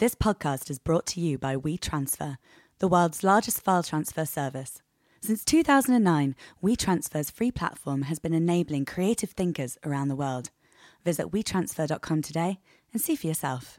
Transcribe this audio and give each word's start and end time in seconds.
This 0.00 0.14
podcast 0.14 0.70
is 0.70 0.78
brought 0.78 1.04
to 1.08 1.20
you 1.20 1.36
by 1.36 1.56
WeTransfer, 1.56 2.38
the 2.78 2.88
world's 2.88 3.22
largest 3.22 3.60
file 3.60 3.82
transfer 3.82 4.24
service. 4.24 4.80
Since 5.20 5.44
2009, 5.44 6.36
WeTransfer's 6.64 7.30
free 7.30 7.50
platform 7.50 8.00
has 8.04 8.18
been 8.18 8.32
enabling 8.32 8.86
creative 8.86 9.32
thinkers 9.32 9.76
around 9.84 10.08
the 10.08 10.16
world. 10.16 10.48
Visit 11.04 11.30
WeTransfer.com 11.30 12.22
today 12.22 12.60
and 12.94 13.02
see 13.02 13.14
for 13.14 13.26
yourself. 13.26 13.78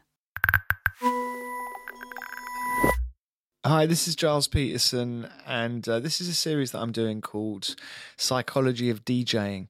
Hi, 3.66 3.86
this 3.86 4.06
is 4.06 4.14
Gilles 4.14 4.46
Peterson, 4.46 5.28
and 5.44 5.88
uh, 5.88 5.98
this 5.98 6.20
is 6.20 6.28
a 6.28 6.34
series 6.34 6.70
that 6.70 6.82
I'm 6.82 6.92
doing 6.92 7.20
called 7.20 7.74
Psychology 8.16 8.90
of 8.90 9.04
DJing, 9.04 9.66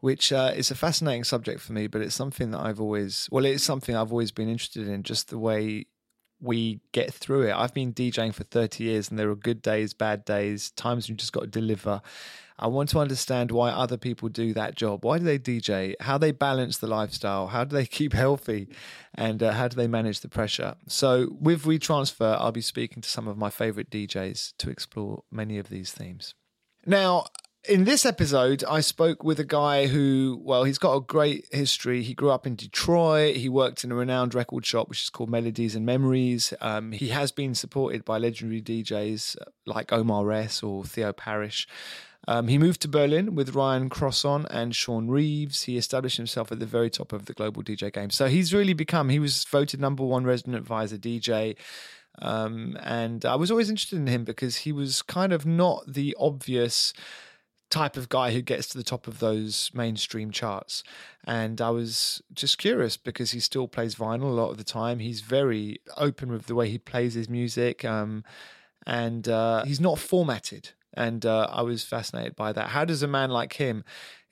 which 0.00 0.32
uh, 0.32 0.52
is 0.56 0.70
a 0.70 0.74
fascinating 0.74 1.24
subject 1.24 1.60
for 1.60 1.74
me, 1.74 1.86
but 1.86 2.00
it's 2.00 2.14
something 2.14 2.52
that 2.52 2.60
I've 2.60 2.80
always, 2.80 3.28
well, 3.30 3.44
it's 3.44 3.62
something 3.62 3.94
I've 3.94 4.12
always 4.12 4.30
been 4.32 4.48
interested 4.48 4.88
in, 4.88 5.02
just 5.02 5.28
the 5.28 5.38
way 5.38 5.86
we 6.40 6.80
get 6.92 7.12
through 7.12 7.42
it. 7.42 7.52
I've 7.52 7.74
been 7.74 7.92
DJing 7.92 8.34
for 8.34 8.44
30 8.44 8.84
years, 8.84 9.10
and 9.10 9.18
there 9.18 9.30
are 9.30 9.36
good 9.36 9.62
days, 9.62 9.94
bad 9.94 10.24
days, 10.24 10.70
times 10.70 11.08
you 11.08 11.14
just 11.14 11.32
got 11.32 11.40
to 11.40 11.46
deliver. 11.46 12.00
I 12.58 12.66
want 12.66 12.90
to 12.90 12.98
understand 12.98 13.50
why 13.50 13.70
other 13.70 13.96
people 13.96 14.28
do 14.28 14.52
that 14.52 14.74
job. 14.74 15.02
Why 15.02 15.18
do 15.18 15.24
they 15.24 15.38
DJ? 15.38 15.94
How 16.00 16.18
they 16.18 16.30
balance 16.30 16.76
the 16.76 16.86
lifestyle? 16.86 17.46
How 17.48 17.64
do 17.64 17.74
they 17.74 17.86
keep 17.98 18.12
healthy? 18.12 18.68
And 19.14 19.42
uh, 19.42 19.52
how 19.52 19.68
do 19.68 19.76
they 19.76 19.88
manage 19.88 20.20
the 20.20 20.28
pressure? 20.28 20.76
So, 20.86 21.36
with 21.40 21.64
WeTransfer, 21.64 22.36
I'll 22.38 22.52
be 22.52 22.60
speaking 22.60 23.02
to 23.02 23.08
some 23.08 23.28
of 23.28 23.38
my 23.38 23.50
favorite 23.50 23.90
DJs 23.90 24.54
to 24.58 24.70
explore 24.70 25.24
many 25.30 25.58
of 25.58 25.68
these 25.70 25.92
themes. 25.92 26.34
Now, 26.86 27.26
in 27.68 27.84
this 27.84 28.06
episode, 28.06 28.64
I 28.64 28.80
spoke 28.80 29.22
with 29.22 29.38
a 29.38 29.44
guy 29.44 29.86
who, 29.86 30.40
well, 30.42 30.64
he's 30.64 30.78
got 30.78 30.94
a 30.94 31.00
great 31.00 31.46
history. 31.52 32.02
He 32.02 32.14
grew 32.14 32.30
up 32.30 32.46
in 32.46 32.54
Detroit. 32.54 33.36
He 33.36 33.48
worked 33.48 33.84
in 33.84 33.92
a 33.92 33.94
renowned 33.94 34.34
record 34.34 34.64
shop, 34.64 34.88
which 34.88 35.02
is 35.02 35.10
called 35.10 35.30
Melodies 35.30 35.76
and 35.76 35.84
Memories. 35.84 36.54
Um, 36.60 36.92
he 36.92 37.08
has 37.08 37.32
been 37.32 37.54
supported 37.54 38.04
by 38.04 38.16
legendary 38.18 38.62
DJs 38.62 39.36
like 39.66 39.92
Omar 39.92 40.32
S 40.32 40.62
or 40.62 40.84
Theo 40.84 41.12
Parrish. 41.12 41.68
Um, 42.26 42.48
he 42.48 42.58
moved 42.58 42.80
to 42.82 42.88
Berlin 42.88 43.34
with 43.34 43.54
Ryan 43.54 43.90
Crosson 43.90 44.46
and 44.50 44.74
Shaun 44.74 45.08
Reeves. 45.08 45.64
He 45.64 45.76
established 45.76 46.16
himself 46.16 46.52
at 46.52 46.60
the 46.60 46.66
very 46.66 46.88
top 46.88 47.12
of 47.12 47.26
the 47.26 47.32
global 47.32 47.62
DJ 47.62 47.92
game. 47.92 48.10
So 48.10 48.28
he's 48.28 48.54
really 48.54 48.74
become, 48.74 49.08
he 49.08 49.18
was 49.18 49.44
voted 49.44 49.80
number 49.80 50.04
one 50.04 50.24
resident 50.24 50.56
advisor 50.56 50.96
DJ. 50.96 51.56
Um, 52.20 52.78
and 52.82 53.24
I 53.24 53.36
was 53.36 53.50
always 53.50 53.70
interested 53.70 53.98
in 53.98 54.06
him 54.06 54.24
because 54.24 54.58
he 54.58 54.72
was 54.72 55.02
kind 55.02 55.32
of 55.32 55.46
not 55.46 55.84
the 55.92 56.16
obvious 56.18 56.92
type 57.70 57.96
of 57.96 58.08
guy 58.08 58.32
who 58.32 58.42
gets 58.42 58.66
to 58.68 58.78
the 58.78 58.84
top 58.84 59.06
of 59.06 59.20
those 59.20 59.70
mainstream 59.72 60.30
charts. 60.30 60.82
And 61.24 61.60
I 61.60 61.70
was 61.70 62.20
just 62.34 62.58
curious 62.58 62.96
because 62.96 63.30
he 63.30 63.40
still 63.40 63.68
plays 63.68 63.94
vinyl 63.94 64.24
a 64.24 64.26
lot 64.26 64.50
of 64.50 64.58
the 64.58 64.64
time. 64.64 64.98
He's 64.98 65.20
very 65.20 65.80
open 65.96 66.30
with 66.30 66.46
the 66.46 66.54
way 66.54 66.68
he 66.68 66.78
plays 66.78 67.14
his 67.14 67.28
music. 67.28 67.84
Um, 67.84 68.24
and 68.86 69.28
uh, 69.28 69.64
he's 69.64 69.80
not 69.80 69.98
formatted. 69.98 70.70
And 70.94 71.24
uh, 71.24 71.46
I 71.50 71.62
was 71.62 71.84
fascinated 71.84 72.34
by 72.34 72.52
that. 72.52 72.68
How 72.68 72.84
does 72.84 73.02
a 73.02 73.08
man 73.08 73.30
like 73.30 73.52
him 73.52 73.84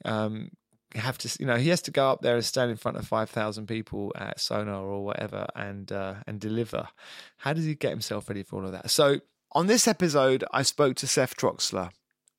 um, 0.05 0.51
have 0.95 1.17
to, 1.19 1.37
you 1.39 1.47
know, 1.47 1.57
he 1.57 1.69
has 1.69 1.83
to 1.83 1.93
go 1.93 2.11
up 2.11 2.23
there 2.23 2.35
and 2.35 2.45
stand 2.45 2.71
in 2.71 2.77
front 2.77 2.97
of 2.97 3.07
5,000 3.07 3.67
people 3.67 4.13
at 4.17 4.41
Sonar 4.41 4.83
or 4.85 5.05
whatever 5.05 5.47
and, 5.55 5.93
uh, 5.93 6.17
and 6.27 6.41
deliver? 6.41 6.89
How 7.37 7.53
does 7.53 7.65
he 7.65 7.77
get 7.77 7.91
himself 7.91 8.29
ready 8.29 8.43
for 8.43 8.57
all 8.57 8.67
of 8.67 8.73
that? 8.73 8.91
So 8.91 9.21
on 9.53 9.69
this 9.69 9.87
episode, 9.87 10.45
I 10.53 10.63
spoke 10.63 10.97
to 10.97 11.07
Seth 11.07 11.37
Troxler. 11.37 11.91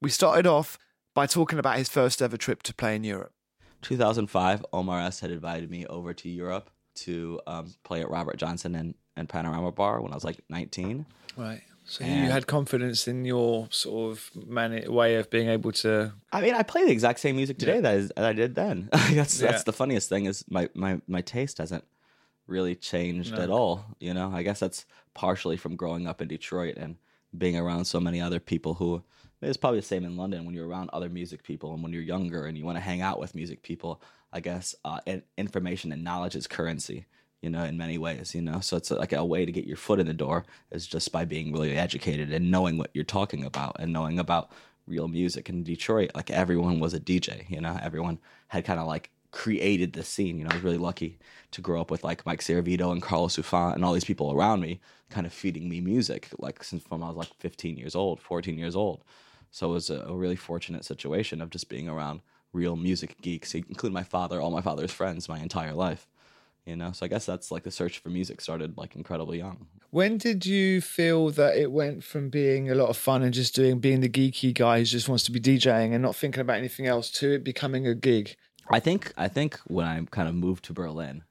We 0.02 0.10
started 0.10 0.46
off 0.46 0.78
by 1.14 1.26
talking 1.26 1.60
about 1.60 1.78
his 1.78 1.90
first 1.90 2.22
ever 2.22 2.38
trip 2.38 2.64
to 2.64 2.74
play 2.74 2.96
in 2.96 3.04
Europe. 3.04 3.34
2005, 3.82 4.66
Omar 4.74 5.00
S 5.02 5.20
had 5.22 5.32
invited 5.32 5.70
me 5.72 5.86
over 5.86 6.14
to 6.14 6.30
Europe 6.30 6.70
to 6.96 7.40
um, 7.48 7.74
play 7.84 8.02
at 8.02 8.10
Robert 8.10 8.38
Johnson 8.38 8.76
and, 8.76 8.94
and 9.16 9.30
Panorama 9.30 9.72
Bar 9.72 10.02
when 10.02 10.12
I 10.12 10.16
was 10.16 10.24
like 10.26 10.40
19. 10.50 11.06
Right. 11.38 11.62
So 11.86 12.04
And- 12.04 12.26
you 12.26 12.32
had 12.32 12.46
confidence 12.46 13.08
in 13.08 13.26
your 13.26 13.68
sort 13.72 14.12
of 14.12 14.30
man- 14.36 14.92
way 14.92 15.16
of 15.16 15.30
being 15.30 15.48
able 15.50 15.72
to. 15.74 16.14
I 16.32 16.42
mean, 16.42 16.54
I 16.54 16.64
play 16.64 16.86
the 16.86 16.92
exact 16.92 17.20
same 17.20 17.36
music 17.38 17.58
today 17.58 17.76
Yeah. 17.76 17.82
that, 17.82 17.96
is, 17.98 18.12
that 18.16 18.26
I 18.26 18.34
did 18.34 18.56
then. 18.56 18.90
that's 19.12 19.40
Yeah. 19.42 19.52
that's 19.52 19.64
the 19.64 19.74
funniest 19.74 20.10
thing 20.10 20.26
is 20.26 20.44
my, 20.50 20.70
my, 20.76 21.00
my 21.08 21.22
taste 21.22 21.58
hasn't 21.60 21.86
really 22.48 22.76
changed 22.76 23.34
No. 23.34 23.42
at 23.42 23.50
all. 23.50 23.86
You 24.00 24.14
know, 24.14 24.30
I 24.34 24.44
guess 24.44 24.60
that's 24.60 24.86
partially 25.14 25.56
from 25.58 25.76
growing 25.78 26.06
up 26.06 26.22
in 26.22 26.28
Detroit 26.28 26.76
and 26.78 26.98
being 27.38 27.58
around 27.58 27.86
so 27.86 28.00
many 28.00 28.22
other 28.22 28.40
people 28.40 28.76
who 28.76 29.04
it's 29.42 29.58
probably 29.58 29.80
the 29.80 29.86
same 29.86 30.04
in 30.04 30.18
London 30.18 30.46
when 30.46 30.54
you're 30.54 30.68
around 30.68 30.90
other 30.92 31.10
music 31.10 31.44
people 31.44 31.74
and 31.74 31.82
when 31.82 31.94
you're 31.94 32.02
younger 32.02 32.46
and 32.46 32.58
you 32.58 32.66
want 32.66 32.78
to 32.78 32.82
hang 32.82 33.02
out 33.02 33.20
with 33.20 33.36
music 33.36 33.62
people. 33.64 34.02
I 34.34 34.42
guess 34.42 34.76
uh, 34.84 35.00
information 35.38 35.92
and 35.92 36.04
knowledge 36.04 36.36
is 36.36 36.46
currency. 36.46 37.06
You 37.42 37.50
know, 37.50 37.64
in 37.64 37.78
many 37.78 37.98
ways, 37.98 38.36
you 38.36 38.42
know, 38.42 38.60
so 38.60 38.76
it's 38.76 38.92
like 38.92 39.14
a 39.14 39.24
way 39.24 39.46
to 39.46 39.52
get 39.52 39.66
your 39.66 39.78
foot 39.78 40.02
in 40.02 40.08
the 40.08 40.14
door 40.14 40.44
is 40.72 40.86
just 40.86 41.14
by 41.14 41.24
being 41.24 41.54
really 41.54 41.78
educated 41.78 42.34
and 42.34 42.52
knowing 42.52 42.78
what 42.78 42.90
you're 42.94 43.06
talking 43.06 43.46
about 43.46 43.78
and 43.80 43.94
knowing 43.94 44.20
about 44.20 44.52
real 44.86 45.08
music 45.08 45.48
in 45.48 45.64
Detroit. 45.64 46.12
Like 46.14 46.30
everyone 46.30 46.82
was 46.82 46.94
a 46.94 47.00
DJ, 47.00 47.50
you 47.50 47.62
know, 47.62 47.80
everyone 47.82 48.20
had 48.50 48.66
kind 48.66 48.78
of 48.78 48.88
like 48.88 49.10
created 49.32 49.94
the 49.94 50.04
scene. 50.04 50.38
You 50.38 50.46
know, 50.46 50.52
I 50.52 50.56
was 50.56 50.64
really 50.64 50.78
lucky 50.78 51.20
to 51.52 51.62
grow 51.62 51.82
up 51.82 51.92
with 51.92 52.04
like 52.04 52.26
Mike 52.26 52.42
Servito 52.42 52.92
and 52.92 53.02
Carlos 53.02 53.38
Souffront 53.38 53.76
and 53.76 53.86
all 53.86 53.94
these 53.94 54.04
people 54.04 54.32
around 54.32 54.62
me, 54.62 54.80
kind 55.10 55.26
of 55.26 55.34
feeding 55.34 55.70
me 55.70 55.82
music, 55.82 56.30
like 56.40 56.64
since 56.64 56.84
from 56.84 57.04
I 57.04 57.08
was 57.08 57.18
like 57.18 57.34
15 57.40 57.78
years 57.78 57.96
old, 57.96 58.20
14 58.20 58.58
years 58.58 58.76
old. 58.76 59.04
So 59.52 59.70
it 59.70 59.74
was 59.74 59.90
a, 59.90 60.02
a 60.02 60.16
really 60.16 60.36
fortunate 60.36 60.86
situation 60.86 61.42
of 61.42 61.50
just 61.50 61.70
being 61.70 61.90
around 61.90 62.22
real 62.54 62.76
music 62.76 63.20
geeks, 63.22 63.54
including 63.54 63.94
my 63.94 64.04
father, 64.04 64.42
all 64.42 64.52
my 64.52 64.62
father's 64.62 64.92
friends, 64.92 65.30
my 65.30 65.40
entire 65.40 65.74
life. 65.74 66.08
You 66.66 66.76
know, 66.76 66.92
so 66.92 67.06
I 67.06 67.10
guess 67.10 67.26
that's 67.26 67.52
like 67.52 67.64
the 67.64 67.72
search 67.72 67.98
for 67.98 68.10
music 68.10 68.42
started 68.42 68.78
like 68.78 68.96
incredibly 68.96 69.40
young. 69.40 69.66
When 69.90 70.20
did 70.20 70.46
you 70.46 70.82
feel 70.82 71.32
that 71.32 71.58
it 71.58 71.72
went 71.72 72.04
from 72.04 72.30
being 72.30 72.70
a 72.70 72.76
lot 72.76 72.90
of 72.90 72.98
fun 72.98 73.24
and 73.24 73.34
just 73.34 73.56
doing 73.56 73.80
being 73.80 74.02
the 74.02 74.10
geeky 74.10 74.54
guy 74.54 74.80
who 74.80 74.86
just 74.86 75.10
wants 75.10 75.24
to 75.24 75.32
be 75.32 75.40
DJing 75.40 75.94
and 75.94 76.04
not 76.04 76.16
thinking 76.16 76.42
about 76.42 76.58
anything 76.58 76.86
else 76.86 77.10
to 77.12 77.34
it 77.34 77.44
becoming 77.44 77.88
a 77.88 77.96
gig? 77.96 78.36
I 78.72 78.80
think 78.80 79.14
I 79.18 79.28
think 79.28 79.58
when 79.68 79.86
I 79.86 80.04
kind 80.12 80.30
of 80.30 80.36
moved 80.36 80.66
to 80.66 80.74
Berlin, 80.74 81.24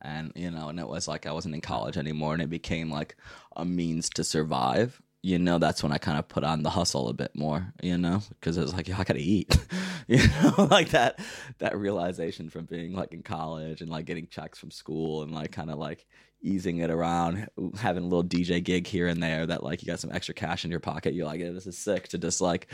and 0.00 0.32
you 0.34 0.50
know, 0.50 0.68
and 0.68 0.80
it 0.80 0.88
was 0.88 1.06
like 1.06 1.26
I 1.26 1.32
wasn't 1.32 1.54
in 1.54 1.60
college 1.60 1.96
anymore, 1.96 2.32
and 2.32 2.42
it 2.42 2.50
became 2.50 2.90
like 2.90 3.16
a 3.56 3.64
means 3.64 4.08
to 4.10 4.24
survive. 4.24 5.00
You 5.22 5.38
know, 5.38 5.58
that's 5.58 5.82
when 5.82 5.92
I 5.92 5.98
kind 5.98 6.18
of 6.18 6.28
put 6.28 6.44
on 6.44 6.62
the 6.62 6.70
hustle 6.70 7.08
a 7.08 7.12
bit 7.12 7.36
more. 7.36 7.72
You 7.82 7.98
know, 7.98 8.22
because 8.30 8.56
it 8.56 8.62
was 8.62 8.72
like, 8.72 8.88
yeah, 8.88 8.98
I 8.98 9.04
gotta 9.04 9.20
eat. 9.20 9.56
you 10.08 10.26
know, 10.28 10.66
like 10.70 10.90
that 10.90 11.18
that 11.58 11.78
realization 11.78 12.48
from 12.48 12.64
being 12.64 12.94
like 12.94 13.12
in 13.12 13.22
college 13.22 13.82
and 13.82 13.90
like 13.90 14.06
getting 14.06 14.26
checks 14.28 14.58
from 14.58 14.70
school 14.70 15.22
and 15.22 15.32
like 15.32 15.52
kind 15.52 15.70
of 15.70 15.78
like 15.78 16.06
easing 16.42 16.78
it 16.78 16.90
around, 16.90 17.48
having 17.78 18.04
a 18.04 18.06
little 18.06 18.24
DJ 18.24 18.62
gig 18.62 18.86
here 18.86 19.06
and 19.06 19.22
there 19.22 19.46
that 19.46 19.62
like 19.62 19.82
you 19.82 19.86
got 19.86 20.00
some 20.00 20.10
extra 20.12 20.34
cash 20.34 20.64
in 20.64 20.70
your 20.70 20.80
pocket. 20.80 21.14
You're 21.14 21.26
like, 21.26 21.40
yeah, 21.40 21.50
this 21.50 21.66
is 21.66 21.76
sick. 21.76 22.08
To 22.08 22.18
just 22.18 22.40
like 22.40 22.68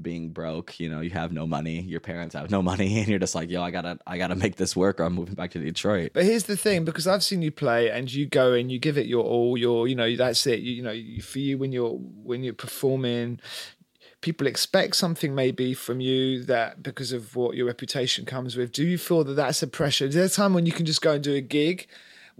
being 0.00 0.30
broke, 0.30 0.80
you 0.80 0.88
know, 0.88 1.00
you 1.00 1.10
have 1.10 1.32
no 1.32 1.46
money, 1.46 1.80
your 1.82 2.00
parents 2.00 2.34
have 2.34 2.50
no 2.50 2.62
money, 2.70 2.98
and 2.98 3.08
you're 3.08 3.18
just 3.18 3.34
like, 3.34 3.50
yo, 3.50 3.62
I 3.62 3.70
gotta, 3.70 3.98
I 4.06 4.18
gotta 4.18 4.36
make 4.36 4.56
this 4.56 4.74
work, 4.74 5.00
or 5.00 5.04
I'm 5.04 5.14
moving 5.14 5.34
back 5.34 5.50
to 5.52 5.58
Detroit. 5.58 6.12
But 6.14 6.24
here's 6.24 6.44
the 6.44 6.56
thing, 6.56 6.84
because 6.84 7.06
I've 7.06 7.24
seen 7.24 7.42
you 7.42 7.50
play 7.50 7.90
and 7.90 8.12
you 8.12 8.26
go 8.26 8.52
and 8.52 8.70
you 8.70 8.78
give 8.78 8.96
it 8.96 9.06
your 9.06 9.24
all. 9.24 9.56
Your, 9.56 9.86
you 9.86 9.94
know, 9.94 10.16
that's 10.16 10.46
it. 10.46 10.60
You, 10.60 10.74
you 10.74 10.82
know, 10.82 11.22
for 11.22 11.38
you 11.38 11.58
when 11.58 11.72
you're 11.72 11.90
when 11.90 12.42
you're 12.42 12.54
performing, 12.54 13.40
people 14.20 14.46
expect 14.46 14.96
something 14.96 15.34
maybe 15.34 15.74
from 15.74 16.00
you 16.00 16.42
that 16.44 16.82
because 16.82 17.12
of 17.12 17.36
what 17.36 17.54
your 17.54 17.66
reputation 17.66 18.24
comes 18.24 18.56
with. 18.56 18.72
Do 18.72 18.84
you 18.84 18.98
feel 18.98 19.24
that 19.24 19.34
that's 19.34 19.62
a 19.62 19.66
pressure? 19.66 20.06
Is 20.06 20.14
there 20.14 20.24
a 20.24 20.28
time 20.28 20.54
when 20.54 20.66
you 20.66 20.72
can 20.72 20.86
just 20.86 21.02
go 21.02 21.12
and 21.12 21.22
do 21.22 21.34
a 21.34 21.40
gig 21.40 21.86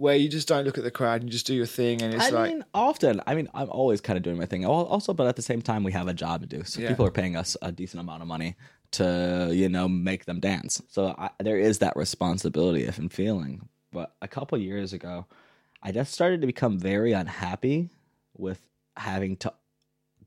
where 0.01 0.15
you 0.15 0.27
just 0.27 0.47
don't 0.47 0.65
look 0.65 0.79
at 0.79 0.83
the 0.83 0.89
crowd 0.89 1.21
and 1.21 1.25
you 1.25 1.31
just 1.31 1.45
do 1.45 1.53
your 1.53 1.67
thing 1.67 2.01
and 2.01 2.11
it's 2.15 2.25
I 2.25 2.29
like 2.31 2.51
mean, 2.51 2.65
often. 2.73 3.21
I 3.27 3.35
mean, 3.35 3.47
I'm 3.53 3.69
always 3.69 4.01
kind 4.01 4.17
of 4.17 4.23
doing 4.23 4.35
my 4.37 4.47
thing. 4.47 4.65
Also, 4.65 5.13
but 5.13 5.27
at 5.27 5.35
the 5.35 5.43
same 5.43 5.61
time, 5.61 5.83
we 5.83 5.91
have 5.91 6.07
a 6.07 6.13
job 6.13 6.41
to 6.41 6.47
do. 6.47 6.63
So 6.63 6.81
Yeah. 6.81 6.87
people 6.87 7.05
are 7.05 7.11
paying 7.11 7.35
us 7.35 7.55
a 7.61 7.71
decent 7.71 8.01
amount 8.01 8.23
of 8.23 8.27
money 8.27 8.55
to, 8.93 9.49
you 9.53 9.69
know, 9.69 9.87
make 9.87 10.25
them 10.25 10.39
dance. 10.39 10.81
So 10.89 11.13
I, 11.19 11.29
there 11.39 11.59
is 11.59 11.77
that 11.79 11.95
responsibility 11.95 12.83
if 12.83 12.97
and 12.97 13.13
feeling. 13.13 13.69
But 13.91 14.15
a 14.23 14.27
couple 14.27 14.57
years 14.57 14.91
ago, 14.91 15.27
I 15.83 15.91
just 15.91 16.11
started 16.11 16.41
to 16.41 16.47
become 16.47 16.79
very 16.79 17.11
unhappy 17.11 17.91
with 18.35 18.59
having 18.97 19.37
to 19.37 19.53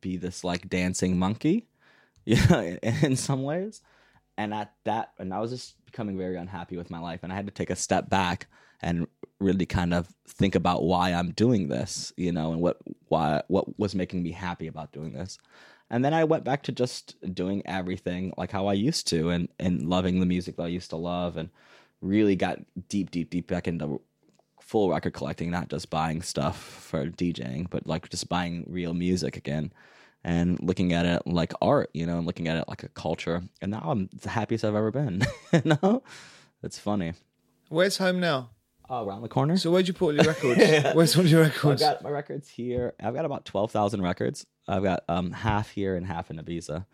be 0.01 0.17
this 0.17 0.45
like 0.45 0.69
dancing 0.69 1.19
monkey, 1.19 1.67
you 2.25 2.37
know, 2.49 2.61
in, 2.61 2.79
in 3.03 3.17
some 3.17 3.43
ways. 3.43 3.83
And 4.39 4.55
at 4.55 4.73
that, 4.85 5.15
and 5.19 5.35
I 5.35 5.41
was 5.41 5.51
just 5.51 5.85
becoming 5.85 6.17
very 6.17 6.37
unhappy 6.37 6.77
with 6.77 6.91
my 6.91 7.01
life, 7.01 7.25
and 7.25 7.33
I 7.33 7.37
had 7.37 7.47
to 7.47 7.53
take 7.53 7.71
a 7.71 7.77
step 7.77 8.09
back 8.09 8.47
and 8.85 9.09
really 9.41 9.67
kind 9.67 9.93
of 9.93 10.09
think 10.29 10.55
about 10.55 10.85
why 10.85 11.13
I'm 11.13 11.33
doing 11.33 11.69
this, 11.69 12.13
you 12.17 12.31
know, 12.31 12.53
and 12.53 12.61
what 12.61 12.79
why 13.09 13.43
what 13.49 13.79
was 13.79 13.95
making 13.95 14.23
me 14.23 14.31
happy 14.31 14.67
about 14.67 14.93
doing 14.93 15.13
this. 15.13 15.39
And 15.91 16.05
then 16.05 16.15
I 16.15 16.25
went 16.25 16.45
back 16.45 16.63
to 16.65 16.73
just 16.73 17.17
doing 17.35 17.63
everything 17.67 18.33
like 18.37 18.51
how 18.51 18.67
I 18.67 18.75
used 18.75 19.09
to 19.09 19.31
and 19.31 19.49
and 19.59 19.89
loving 19.89 20.21
the 20.21 20.27
music 20.27 20.57
that 20.57 20.65
I 20.65 20.69
used 20.69 20.91
to 20.91 20.97
love 20.97 21.37
and 21.37 21.51
really 22.01 22.37
got 22.37 22.61
deep 22.89 23.11
deep 23.11 23.31
deep 23.31 23.49
back 23.49 23.67
into 23.67 24.01
full 24.61 24.91
record 24.91 25.15
collecting, 25.15 25.51
not 25.51 25.69
just 25.69 25.91
buying 25.91 26.23
stuff 26.23 26.59
for 26.59 27.07
DJing, 27.07 27.69
but 27.69 27.87
like 27.87 28.09
just 28.09 28.29
buying 28.29 28.65
real 28.69 28.95
music 28.95 29.37
again 29.37 29.73
and 30.23 30.59
looking 30.63 30.93
at 30.95 31.05
it 31.05 31.27
like 31.27 31.53
art, 31.61 31.91
you 31.93 32.07
know, 32.07 32.17
and 32.17 32.27
looking 32.27 32.49
at 32.49 32.57
it 32.57 32.65
like 32.67 32.83
a 32.83 32.89
culture. 32.89 33.43
And 33.61 33.73
now 33.73 33.83
I'm 33.85 34.09
the 34.23 34.31
happiest 34.31 34.65
I've 34.65 34.75
ever 34.75 34.91
been. 34.91 35.23
you 35.53 35.77
know? 35.83 36.03
It's 36.63 36.79
funny. 36.79 37.13
where's 37.69 37.99
home 37.99 38.21
now? 38.21 38.51
Oh, 38.91 39.07
around 39.07 39.23
the 39.23 39.29
corner. 39.29 39.57
So 39.57 39.71
where'd 39.71 39.89
you 39.89 39.95
put 39.95 40.07
all 40.07 40.15
your 40.15 40.25
records? 40.25 40.61
Where's 40.95 41.17
all 41.17 41.25
your 41.25 41.43
records? 41.43 41.83
I've 41.83 41.95
got 41.95 42.03
my 42.03 42.11
records 42.11 42.49
here. 42.51 42.93
I've 43.01 43.15
got 43.15 43.25
about 43.25 43.45
twelve 43.47 43.71
thousand 43.71 44.03
records. 44.03 44.47
I've 44.69 44.83
got 44.83 45.05
um 45.09 45.31
half 45.33 45.71
here 45.71 45.97
and 45.97 46.07
half 46.07 46.31
in 46.31 46.37
Ibiza. 46.37 46.85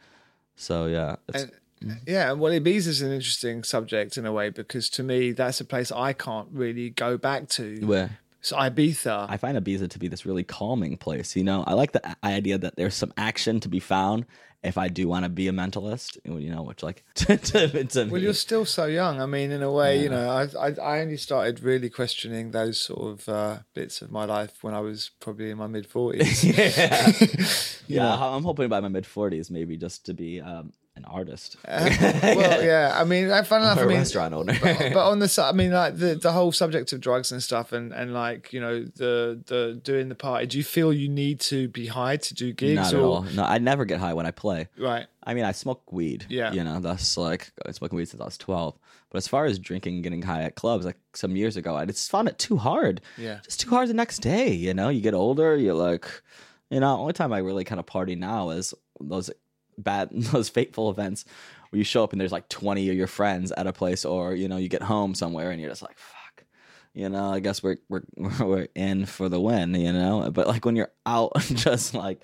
So 0.54 0.86
yeah, 0.86 1.16
it's, 1.28 1.42
And, 1.82 2.00
yeah, 2.06 2.32
well, 2.32 2.52
Ibiza 2.52 2.86
is 2.88 3.02
an 3.02 3.10
interesting 3.10 3.64
subject 3.64 4.16
in 4.18 4.26
a 4.26 4.32
way 4.32 4.50
because 4.50 4.88
to 4.90 5.02
me, 5.02 5.32
that's 5.32 5.60
a 5.60 5.64
place 5.64 5.90
I 5.90 6.12
can't 6.12 6.48
really 6.52 6.90
go 6.90 7.16
back 7.16 7.48
to. 7.50 7.80
where 7.86 8.18
So 8.42 8.56
Ibiza. 8.56 9.26
I 9.28 9.36
find 9.36 9.58
Ibiza 9.58 9.90
to 9.90 9.98
be 9.98 10.08
this 10.08 10.24
really 10.24 10.44
calming 10.44 10.96
place. 10.96 11.36
You 11.36 11.44
know, 11.44 11.64
I 11.66 11.74
like 11.74 11.92
the 11.92 12.16
idea 12.24 12.58
that 12.58 12.76
there's 12.76 12.94
some 12.94 13.12
action 13.16 13.60
to 13.60 13.68
be 13.68 13.80
found 13.80 14.26
if 14.62 14.76
I 14.76 14.88
do 14.88 15.08
want 15.08 15.24
to 15.24 15.28
be 15.28 15.48
a 15.48 15.52
mentalist. 15.52 16.18
You 16.24 16.50
know, 16.50 16.62
which 16.62 16.82
like 16.82 17.04
to, 17.16 17.36
to, 17.36 17.84
to 17.84 18.04
well, 18.04 18.14
me- 18.14 18.20
you're 18.20 18.34
still 18.34 18.64
so 18.64 18.86
young. 18.86 19.20
I 19.20 19.26
mean, 19.26 19.50
in 19.50 19.62
a 19.62 19.70
way, 19.70 20.02
you 20.02 20.08
know, 20.08 20.28
I, 20.30 20.48
I 20.58 20.68
I 20.80 21.00
only 21.00 21.16
started 21.16 21.62
really 21.62 21.90
questioning 21.90 22.50
those 22.50 22.80
sort 22.80 23.00
of 23.00 23.28
uh, 23.28 23.58
bits 23.74 24.02
of 24.02 24.10
my 24.10 24.24
life 24.24 24.62
when 24.62 24.74
I 24.74 24.80
was 24.80 25.10
probably 25.20 25.50
in 25.50 25.58
my 25.58 25.66
mid 25.66 25.86
forties. 25.86 26.44
yeah, 26.44 27.12
yeah. 27.86 28.14
I'm 28.14 28.44
hoping 28.44 28.68
by 28.68 28.80
my 28.80 28.88
mid 28.88 29.04
40s, 29.04 29.50
maybe 29.50 29.76
just 29.76 30.06
to 30.06 30.14
be 30.14 30.40
um, 30.40 30.72
an 30.96 31.04
artist 31.04 31.56
uh, 31.66 31.88
well, 32.22 32.62
yeah. 32.64 32.92
I 32.94 33.04
mean, 33.04 33.30
I 33.30 33.42
fun 33.42 33.62
enough. 33.62 33.78
or 33.78 33.82
I 33.82 33.84
a 33.84 33.88
mean, 33.88 33.98
restaurant 33.98 34.34
owner. 34.34 34.58
but 34.60 34.96
on 35.10 35.18
the 35.20 35.28
side, 35.28 35.48
I 35.48 35.52
mean, 35.52 35.70
like 35.72 35.96
the 35.96 36.16
the 36.16 36.32
whole 36.32 36.52
subject 36.52 36.92
of 36.92 37.00
drugs 37.00 37.30
and 37.32 37.42
stuff, 37.42 37.72
and 37.72 37.92
and 37.92 38.12
like 38.12 38.52
you 38.52 38.60
know 38.60 38.82
the 38.84 39.40
the 39.46 39.80
doing 39.82 40.08
the 40.08 40.14
party. 40.14 40.46
Do 40.46 40.58
you 40.58 40.64
feel 40.64 40.92
you 40.92 41.08
need 41.08 41.40
to 41.40 41.68
be 41.68 41.86
high 41.86 42.16
to 42.16 42.34
do 42.34 42.52
gigs? 42.52 42.76
Not 42.76 42.94
at 42.94 43.00
all. 43.00 43.22
No, 43.22 43.44
I 43.44 43.58
never 43.58 43.84
get 43.84 44.00
high 44.00 44.14
when 44.14 44.26
I 44.26 44.30
play. 44.32 44.68
Right. 44.76 45.06
I 45.22 45.34
mean, 45.34 45.44
I 45.44 45.52
smoke 45.52 45.92
weed. 45.92 46.26
Yeah. 46.28 46.52
You 46.52 46.64
know, 46.64 46.80
that's 46.80 47.16
like 47.16 47.52
I've 47.60 47.64
been 47.66 47.74
smoking 47.74 47.96
weed 47.96 48.08
since 48.08 48.20
I 48.20 48.24
was 48.24 48.38
12. 48.38 48.76
But 49.10 49.18
as 49.18 49.28
far 49.28 49.44
as 49.44 49.58
drinking 49.58 49.94
and 49.94 50.02
getting 50.02 50.22
high 50.22 50.42
at 50.42 50.54
clubs, 50.54 50.86
like 50.86 50.98
some 51.14 51.36
years 51.36 51.56
ago, 51.56 51.76
I 51.76 51.84
just 51.84 52.10
found 52.10 52.28
it 52.28 52.38
too 52.38 52.56
hard. 52.56 53.00
Yeah. 53.16 53.40
Just 53.44 53.60
too 53.60 53.70
hard 53.70 53.88
the 53.88 53.94
next 53.94 54.20
day. 54.20 54.52
You 54.52 54.72
know, 54.72 54.88
you 54.88 55.00
get 55.00 55.14
older, 55.14 55.56
you're 55.56 55.74
like, 55.74 56.08
you 56.70 56.80
know, 56.80 56.96
only 56.96 57.12
time 57.12 57.32
I 57.32 57.38
really 57.38 57.64
kind 57.64 57.78
of 57.80 57.86
party 57.86 58.14
now 58.14 58.50
is 58.50 58.72
those 59.00 59.30
bad, 59.78 60.10
those 60.12 60.48
fateful 60.48 60.90
events 60.90 61.24
where 61.70 61.78
you 61.78 61.84
show 61.84 62.04
up 62.04 62.12
and 62.12 62.20
there's 62.20 62.32
like 62.32 62.48
20 62.48 62.88
of 62.90 62.96
your 62.96 63.06
friends 63.06 63.52
at 63.52 63.66
a 63.66 63.72
place, 63.72 64.04
or, 64.04 64.34
you 64.34 64.48
know, 64.48 64.56
you 64.56 64.68
get 64.68 64.82
home 64.82 65.14
somewhere 65.14 65.50
and 65.50 65.60
you're 65.60 65.70
just 65.70 65.82
like, 65.82 65.98
fuck. 65.98 66.44
You 66.92 67.08
know, 67.08 67.32
I 67.32 67.38
guess 67.38 67.62
we're 67.62 67.76
we're 67.88 68.02
we're 68.40 68.68
in 68.74 69.06
for 69.06 69.28
the 69.28 69.40
win, 69.40 69.74
you 69.74 69.92
know. 69.92 70.30
But 70.32 70.48
like 70.48 70.64
when 70.64 70.74
you're 70.74 70.92
out, 71.06 71.32
just 71.40 71.94
like 71.94 72.20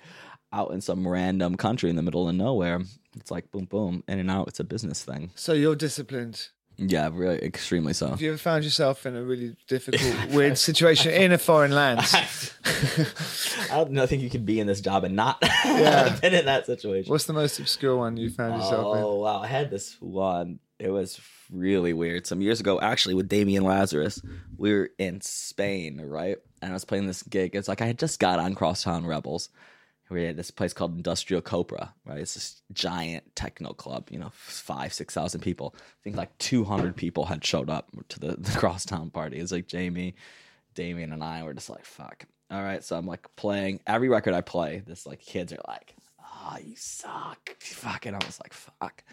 out 0.51 0.71
in 0.71 0.81
some 0.81 1.07
random 1.07 1.55
country 1.55 1.89
in 1.89 1.95
the 1.95 2.01
middle 2.01 2.27
of 2.27 2.35
nowhere, 2.35 2.81
it's 3.15 3.31
like 3.31 3.49
boom, 3.51 3.65
boom, 3.65 4.03
in 4.07 4.19
and 4.19 4.29
out. 4.29 4.49
It's 4.49 4.59
a 4.59 4.65
business 4.65 5.03
thing. 5.03 5.31
So 5.35 5.53
you're 5.53 5.75
disciplined. 5.75 6.49
Yeah, 6.77 7.09
really, 7.11 7.39
extremely 7.39 7.93
so. 7.93 8.07
Have 8.09 8.21
you 8.21 8.29
ever 8.29 8.37
found 8.37 8.63
yourself 8.63 9.05
in 9.05 9.15
a 9.15 9.23
really 9.23 9.55
difficult, 9.67 10.29
weird 10.31 10.57
situation 10.57 11.11
in 11.11 11.31
a 11.31 11.37
foreign 11.37 11.71
land? 11.71 12.01
I 13.71 13.83
don't 13.83 14.07
think 14.07 14.21
you 14.21 14.29
could 14.29 14.45
be 14.45 14.59
in 14.59 14.67
this 14.67 14.81
job 14.81 15.03
and 15.03 15.15
not 15.15 15.37
Yeah. 15.65 16.09
have 16.09 16.21
been 16.21 16.33
in 16.33 16.45
that 16.45 16.65
situation. 16.65 17.09
What's 17.09 17.25
the 17.25 17.33
most 17.33 17.59
obscure 17.59 17.95
one 17.97 18.17
you 18.17 18.29
found 18.29 18.55
yourself 18.61 18.95
in? 18.97 19.03
Oh 19.03 19.15
wow, 19.15 19.41
I 19.41 19.47
had 19.47 19.69
this 19.69 19.99
one. 19.99 20.59
It 20.79 20.89
was 20.89 21.19
really 21.51 21.93
weird. 21.93 22.27
Some 22.27 22.41
years 22.41 22.59
ago, 22.59 22.79
actually, 22.79 23.15
with 23.15 23.27
Damian 23.27 23.63
Lazarus, 23.63 24.21
we 24.57 24.71
were 24.73 24.91
in 24.99 25.21
Spain, 25.21 25.99
right? 26.01 26.37
And 26.61 26.71
I 26.71 26.73
was 26.73 26.85
playing 26.85 27.07
this 27.07 27.23
gig. 27.23 27.55
It's 27.55 27.67
like 27.67 27.81
I 27.81 27.87
had 27.87 27.97
just 27.97 28.19
got 28.19 28.37
on 28.39 28.53
Crosstown 28.53 29.05
Rebels. 29.05 29.49
We 30.09 30.23
had 30.23 30.37
this 30.37 30.51
place 30.51 30.73
called 30.73 30.95
Industrial 30.95 31.41
Copera, 31.41 31.93
right? 32.05 32.19
It's 32.19 32.35
this 32.35 32.61
giant 32.71 33.35
techno 33.35 33.73
club, 33.73 34.07
you 34.09 34.17
know, 34.17 34.31
five, 34.33 34.93
six 34.93 35.13
thousand 35.13 35.41
people. 35.41 35.75
I 35.77 36.03
think 36.03 36.15
like 36.15 36.37
two 36.37 36.63
hundred 36.63 36.95
people 36.95 37.25
had 37.25 37.43
showed 37.43 37.69
up 37.69 37.89
to 38.09 38.19
the, 38.19 38.27
the 38.37 38.57
Crosstown 38.57 39.09
party. 39.09 39.37
It's 39.37 39.51
like 39.51 39.67
Jamie, 39.67 40.15
Damian, 40.75 41.11
and 41.11 41.23
I 41.23 41.43
were 41.43 41.53
just 41.53 41.69
like, 41.69 41.85
fuck. 41.85 42.25
All 42.49 42.63
right, 42.63 42.83
so 42.83 42.95
I'm 42.97 43.05
like 43.05 43.27
playing 43.35 43.81
every 43.85 44.07
record 44.07 44.33
I 44.33 44.41
play. 44.41 44.81
This 44.85 45.05
like 45.05 45.19
kids 45.19 45.51
are 45.51 45.59
like, 45.67 45.95
oh, 46.21 46.57
you 46.63 46.75
suck, 46.77 47.57
fuck, 47.59 48.05
and 48.05 48.15
I 48.15 48.25
was 48.25 48.39
like, 48.41 48.53
fuck. 48.53 49.03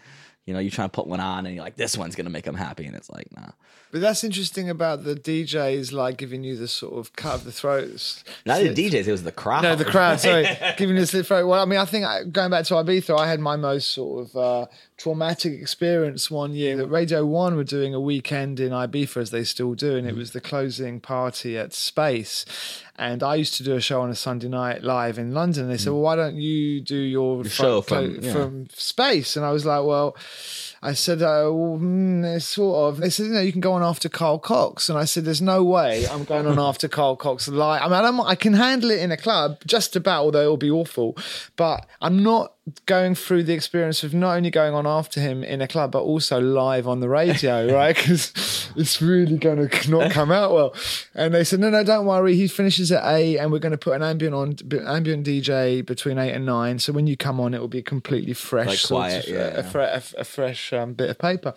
You 0.45 0.53
know, 0.53 0.59
you 0.59 0.69
try 0.69 0.85
to 0.85 0.89
put 0.89 1.07
one 1.07 1.19
on, 1.19 1.45
and 1.45 1.55
you're 1.55 1.63
like, 1.63 1.75
this 1.75 1.97
one's 1.97 2.15
gonna 2.15 2.29
make 2.29 2.45
them 2.45 2.55
happy, 2.55 2.85
and 2.85 2.95
it's 2.95 3.09
like, 3.09 3.27
nah. 3.35 3.49
But 3.91 4.01
that's 4.01 4.23
interesting 4.23 4.69
about 4.69 5.03
the 5.05 5.15
DJs, 5.15 5.93
like 5.93 6.17
giving 6.17 6.43
you 6.43 6.55
the 6.57 6.67
sort 6.67 6.95
of 6.95 7.15
cut 7.15 7.35
of 7.35 7.43
the 7.45 7.51
throats. 7.51 8.23
Not 8.45 8.59
the 8.61 8.73
DJs, 8.73 9.07
it 9.07 9.11
was 9.11 9.23
the 9.23 9.31
crowd. 9.31 9.63
No, 9.63 9.75
the 9.75 9.85
crowd. 9.85 10.19
Sorry, 10.19 10.45
giving 10.77 10.97
you 10.97 11.05
the 11.05 11.23
throat. 11.23 11.47
Well, 11.47 11.61
I 11.61 11.65
mean, 11.65 11.79
I 11.79 11.85
think 11.85 12.05
I- 12.05 12.23
going 12.25 12.51
back 12.51 12.65
to 12.65 12.73
Ibiza, 12.75 13.17
I 13.17 13.27
had 13.27 13.39
my 13.39 13.55
most 13.55 13.89
sort 13.91 14.27
of 14.27 14.35
uh, 14.35 14.65
traumatic 14.97 15.53
experience 15.59 16.29
one 16.29 16.53
year. 16.53 16.75
That 16.77 16.87
Radio 16.87 17.25
One 17.25 17.55
were 17.55 17.63
doing 17.63 17.93
a 17.93 17.99
weekend 17.99 18.59
in 18.59 18.71
Ibiza, 18.71 19.17
as 19.17 19.31
they 19.31 19.43
still 19.45 19.73
do, 19.75 19.95
and 19.95 20.07
it 20.07 20.15
was 20.15 20.31
the 20.31 20.41
closing 20.41 20.99
party 20.99 21.57
at 21.57 21.73
Space. 21.73 22.45
And 22.97 23.23
I 23.23 23.35
used 23.35 23.55
to 23.55 23.63
do 23.63 23.75
a 23.75 23.81
show 23.81 24.01
on 24.01 24.09
a 24.09 24.15
Sunday 24.15 24.47
night 24.47 24.83
live 24.83 25.17
in 25.17 25.33
London. 25.33 25.67
They 25.67 25.77
said, 25.77 25.91
"Well, 25.91 26.01
why 26.01 26.15
don't 26.15 26.35
you 26.37 26.79
do 26.79 26.95
your 26.97 27.43
fu- 27.43 27.49
show 27.49 27.81
from- 27.81 28.19
yeah. 28.21 28.31
from 28.31 28.67
Space?" 28.73 29.35
And 29.35 29.45
I 29.45 29.51
was 29.51 29.65
like, 29.65 29.83
"Well." 29.83 30.15
I 30.81 30.93
said, 30.93 31.23
uh, 31.23 31.49
well, 31.51 31.79
mm, 31.81 32.39
sort 32.39 32.93
of. 32.93 32.97
They 33.01 33.09
said, 33.09 33.25
you 33.27 33.31
know, 33.31 33.39
you 33.39 33.51
can 33.51 33.61
go 33.61 33.73
on 33.73 33.81
after 33.81 34.07
Carl 34.07 34.37
Cox, 34.37 34.87
and 34.87 34.99
I 34.99 35.05
said, 35.05 35.25
there's 35.25 35.41
no 35.41 35.63
way 35.63 36.07
I'm 36.07 36.25
going 36.25 36.45
on 36.45 36.59
after 36.59 36.87
Carl 36.87 37.15
Cox 37.15 37.47
live. 37.47 37.81
I 37.81 37.85
mean, 37.85 38.19
I, 38.19 38.29
I 38.29 38.35
can 38.35 38.53
handle 38.53 38.91
it 38.91 38.99
in 38.99 39.11
a 39.11 39.17
club, 39.17 39.57
just 39.65 39.95
about, 39.95 40.25
although 40.25 40.43
it'll 40.43 40.57
be 40.57 40.69
awful. 40.69 41.17
But 41.55 41.87
I'm 42.01 42.21
not 42.21 42.54
going 42.87 43.13
through 43.13 43.43
the 43.43 43.53
experience 43.53 44.03
of 44.03 44.13
not 44.13 44.35
only 44.35 44.49
going 44.49 44.73
on 44.73 44.87
after 44.87 45.19
him 45.19 45.43
in 45.43 45.61
a 45.61 45.67
club, 45.67 45.91
but 45.91 46.01
also 46.01 46.39
live 46.41 46.87
on 46.87 46.99
the 46.99 47.07
radio, 47.07 47.67
right? 47.73 47.95
Because 47.95 48.71
it's 48.75 49.01
really 49.01 49.37
going 49.37 49.69
to 49.69 49.91
not 49.91 50.11
come 50.11 50.31
out 50.31 50.51
well. 50.51 50.75
And 51.13 51.33
they 51.33 51.43
said, 51.43 51.59
no, 51.59 51.69
no, 51.69 51.83
don't 51.83 52.05
worry. 52.07 52.35
He 52.35 52.47
finishes 52.47 52.91
at 52.91 53.03
eight, 53.15 53.37
and 53.37 53.51
we're 53.51 53.59
going 53.59 53.71
to 53.71 53.77
put 53.77 53.95
an 53.95 54.03
ambient 54.03 54.33
on, 54.33 54.55
ambient 54.87 55.27
DJ 55.27 55.85
between 55.85 56.17
eight 56.17 56.33
and 56.33 56.45
nine. 56.45 56.79
So 56.79 56.91
when 56.91 57.05
you 57.05 57.15
come 57.15 57.39
on, 57.39 57.53
it 57.53 57.59
will 57.59 57.67
be 57.67 57.83
completely 57.83 58.33
fresh, 58.33 58.67
Like 58.67 58.87
quiet, 58.87 59.27
yeah, 59.27 59.35
a, 59.35 59.71
yeah. 59.71 60.01
a, 60.17 60.21
a 60.21 60.23
fresh 60.23 60.73
um, 60.73 60.93
bit 60.93 61.11
of 61.11 61.19
paper. 61.19 61.53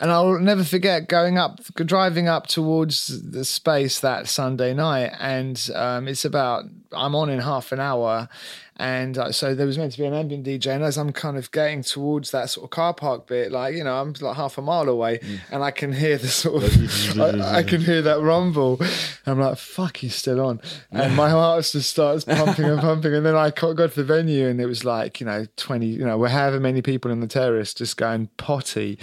And 0.00 0.10
I'll 0.10 0.38
never 0.38 0.64
forget 0.64 1.08
going 1.08 1.38
up, 1.38 1.60
driving 1.74 2.28
up 2.28 2.46
towards 2.46 3.30
the 3.30 3.44
space 3.44 4.00
that 4.00 4.28
Sunday 4.28 4.74
night. 4.74 5.12
And 5.18 5.70
um, 5.74 6.08
it's 6.08 6.24
about, 6.24 6.64
I'm 6.92 7.14
on 7.14 7.28
in 7.30 7.40
half 7.40 7.72
an 7.72 7.80
hour. 7.80 8.28
And 8.76 9.16
uh, 9.16 9.30
so 9.30 9.54
there 9.54 9.66
was 9.66 9.78
meant 9.78 9.92
to 9.92 9.98
be 9.98 10.04
an 10.04 10.14
ambient 10.14 10.46
DJ. 10.46 10.74
And 10.74 10.82
as 10.82 10.98
I'm 10.98 11.12
kind 11.12 11.36
of 11.36 11.50
getting 11.52 11.82
towards 11.82 12.32
that 12.32 12.50
sort 12.50 12.64
of 12.64 12.70
car 12.70 12.92
park 12.92 13.26
bit, 13.26 13.52
like, 13.52 13.74
you 13.76 13.84
know, 13.84 14.00
I'm 14.00 14.14
like 14.20 14.36
half 14.36 14.58
a 14.58 14.62
mile 14.62 14.88
away 14.88 15.20
and 15.50 15.62
I 15.62 15.70
can 15.70 15.92
hear 15.92 16.18
the 16.18 16.26
sort 16.28 16.64
of, 16.64 17.20
I, 17.20 17.58
I 17.58 17.62
can 17.62 17.80
hear 17.80 18.02
that 18.02 18.20
rumble. 18.20 18.80
I'm 19.26 19.38
like, 19.38 19.58
fuck, 19.58 19.98
he's 19.98 20.16
still 20.16 20.40
on. 20.40 20.60
And 20.90 21.14
my 21.14 21.30
heart 21.30 21.64
just 21.64 21.90
starts 21.90 22.24
pumping 22.24 22.64
and 22.64 22.80
pumping. 22.80 23.14
And 23.14 23.24
then 23.24 23.36
I 23.36 23.50
got 23.50 23.76
to 23.76 23.86
the 23.88 24.04
venue 24.04 24.48
and 24.48 24.60
it 24.60 24.66
was 24.66 24.84
like, 24.84 25.20
you 25.20 25.26
know, 25.26 25.46
20, 25.56 25.86
you 25.86 26.04
know, 26.04 26.18
we're 26.18 26.28
however 26.28 26.58
many 26.58 26.82
people 26.82 27.12
in 27.12 27.20
the 27.20 27.28
terrace 27.28 27.74
just 27.74 27.96
going 27.96 28.28
potty 28.38 28.98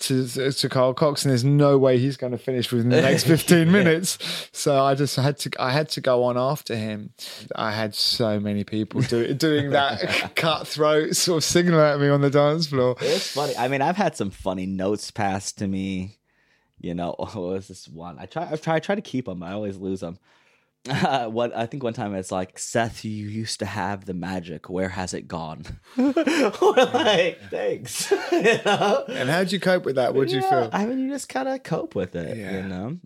to, 0.00 0.26
to 0.26 0.68
Carl 0.68 0.94
Cox. 0.94 1.24
And 1.24 1.30
there's 1.30 1.44
no 1.44 1.78
way 1.78 1.98
he's 1.98 2.16
going 2.16 2.32
to 2.32 2.38
finish 2.38 2.72
within 2.72 2.88
the 2.88 3.00
next 3.00 3.24
15 3.26 3.70
minutes. 3.70 4.18
So 4.50 4.82
I 4.82 4.96
just 4.96 5.14
had 5.14 5.38
to, 5.38 5.50
I 5.60 5.70
had 5.70 5.88
to 5.90 6.00
go 6.00 6.24
on 6.24 6.36
after 6.36 6.74
him. 6.74 7.12
I 7.54 7.70
had 7.70 7.94
so 7.94 8.40
many 8.40 8.64
people 8.64 9.00
do, 9.12 9.34
doing 9.34 9.70
that 9.70 10.32
cutthroat 10.36 11.14
sort 11.16 11.38
of 11.38 11.44
signal 11.44 11.80
at 11.80 12.00
me 12.00 12.08
on 12.08 12.20
the 12.20 12.30
dance 12.30 12.66
floor. 12.66 12.96
It's 13.00 13.32
funny. 13.32 13.56
I 13.56 13.68
mean, 13.68 13.82
I've 13.82 13.96
had 13.96 14.16
some 14.16 14.30
funny 14.30 14.66
notes 14.66 15.10
passed 15.10 15.58
to 15.58 15.66
me. 15.66 16.18
You 16.80 16.94
know, 16.94 17.14
what 17.18 17.34
was 17.34 17.68
this 17.68 17.88
one? 17.88 18.18
I 18.18 18.26
try. 18.26 18.48
I 18.50 18.56
try. 18.56 18.76
I 18.76 18.80
try 18.80 18.94
to 18.94 19.02
keep 19.02 19.26
them. 19.26 19.42
I 19.42 19.52
always 19.52 19.76
lose 19.76 20.00
them. 20.00 20.18
Uh, 20.88 21.26
what 21.26 21.54
I 21.56 21.66
think 21.66 21.84
one 21.84 21.92
time 21.92 22.12
it's 22.16 22.32
like 22.32 22.58
Seth, 22.58 23.04
you 23.04 23.28
used 23.28 23.60
to 23.60 23.66
have 23.66 24.04
the 24.04 24.14
magic. 24.14 24.68
Where 24.68 24.88
has 24.88 25.14
it 25.14 25.28
gone? 25.28 25.62
We're 25.96 26.90
like, 26.92 27.38
thanks. 27.50 28.10
you 28.32 28.58
know? 28.64 29.04
And 29.08 29.28
how'd 29.30 29.52
you 29.52 29.60
cope 29.60 29.84
with 29.84 29.94
that? 29.94 30.12
What'd 30.12 30.32
you 30.32 30.40
feel? 30.40 30.70
I 30.72 30.86
mean, 30.86 30.98
you 30.98 31.10
just 31.10 31.28
kind 31.28 31.48
of 31.48 31.62
cope 31.62 31.94
with 31.94 32.16
it. 32.16 32.36
Yeah. 32.36 32.62
You 32.62 32.68
know. 32.68 32.98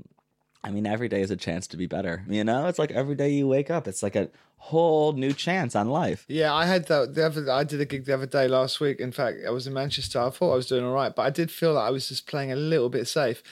I 0.66 0.70
mean, 0.70 0.84
every 0.86 1.08
day 1.08 1.20
is 1.20 1.30
a 1.30 1.36
chance 1.36 1.66
to 1.68 1.76
be 1.76 1.86
better. 1.86 2.24
You 2.28 2.42
know, 2.42 2.66
it's 2.66 2.78
like 2.78 2.90
every 2.90 3.14
day 3.14 3.30
you 3.30 3.46
wake 3.46 3.70
up, 3.70 3.86
it's 3.86 4.02
like 4.02 4.16
a 4.16 4.28
whole 4.58 5.12
new 5.12 5.32
chance 5.32 5.76
on 5.76 5.88
life. 5.88 6.24
Yeah, 6.28 6.52
I 6.52 6.66
had 6.66 6.86
that 6.88 7.14
the 7.14 7.24
other. 7.26 7.50
I 7.50 7.62
did 7.62 7.80
a 7.80 7.84
gig 7.84 8.04
the 8.04 8.14
other 8.14 8.26
day 8.26 8.48
last 8.48 8.80
week. 8.80 8.98
In 8.98 9.12
fact, 9.12 9.38
I 9.46 9.50
was 9.50 9.66
in 9.68 9.72
Manchester. 9.72 10.20
I 10.20 10.30
thought 10.30 10.52
I 10.52 10.56
was 10.56 10.66
doing 10.66 10.84
all 10.84 10.92
right, 10.92 11.14
but 11.14 11.22
I 11.22 11.30
did 11.30 11.50
feel 11.52 11.74
that 11.74 11.80
I 11.80 11.90
was 11.90 12.08
just 12.08 12.26
playing 12.26 12.50
a 12.50 12.56
little 12.56 12.88
bit 12.88 13.06
safe. 13.06 13.42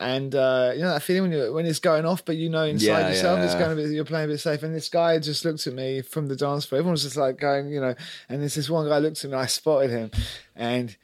And 0.00 0.32
uh, 0.34 0.72
you 0.76 0.82
know 0.82 0.90
that 0.90 1.02
feeling 1.02 1.22
when 1.30 1.32
you 1.32 1.52
when 1.54 1.66
it's 1.66 1.78
going 1.80 2.04
off, 2.04 2.24
but 2.24 2.36
you 2.36 2.48
know 2.50 2.64
inside 2.64 2.86
Yeah, 2.86 3.08
yourself 3.08 3.38
yeah, 3.38 3.44
it's 3.46 3.54
yeah. 3.54 3.58
going 3.60 3.76
to 3.76 3.82
be 3.88 3.94
you're 3.94 4.04
playing 4.04 4.26
a 4.26 4.32
bit 4.32 4.38
safe. 4.38 4.62
And 4.62 4.74
this 4.74 4.88
guy 4.90 5.18
just 5.18 5.44
looked 5.44 5.66
at 5.66 5.72
me 5.72 6.02
from 6.02 6.28
the 6.28 6.36
dance 6.36 6.66
floor. 6.66 6.78
Everyone 6.80 6.92
was 6.92 7.02
just 7.02 7.16
like 7.16 7.38
going, 7.38 7.70
you 7.70 7.80
know. 7.80 7.94
And 8.28 8.40
there's 8.42 8.54
this 8.54 8.68
one 8.70 8.86
guy 8.88 8.98
looked 8.98 9.24
at 9.24 9.30
me. 9.30 9.36
I 9.36 9.46
spotted 9.46 9.90
him, 9.90 10.10
and 10.54 10.94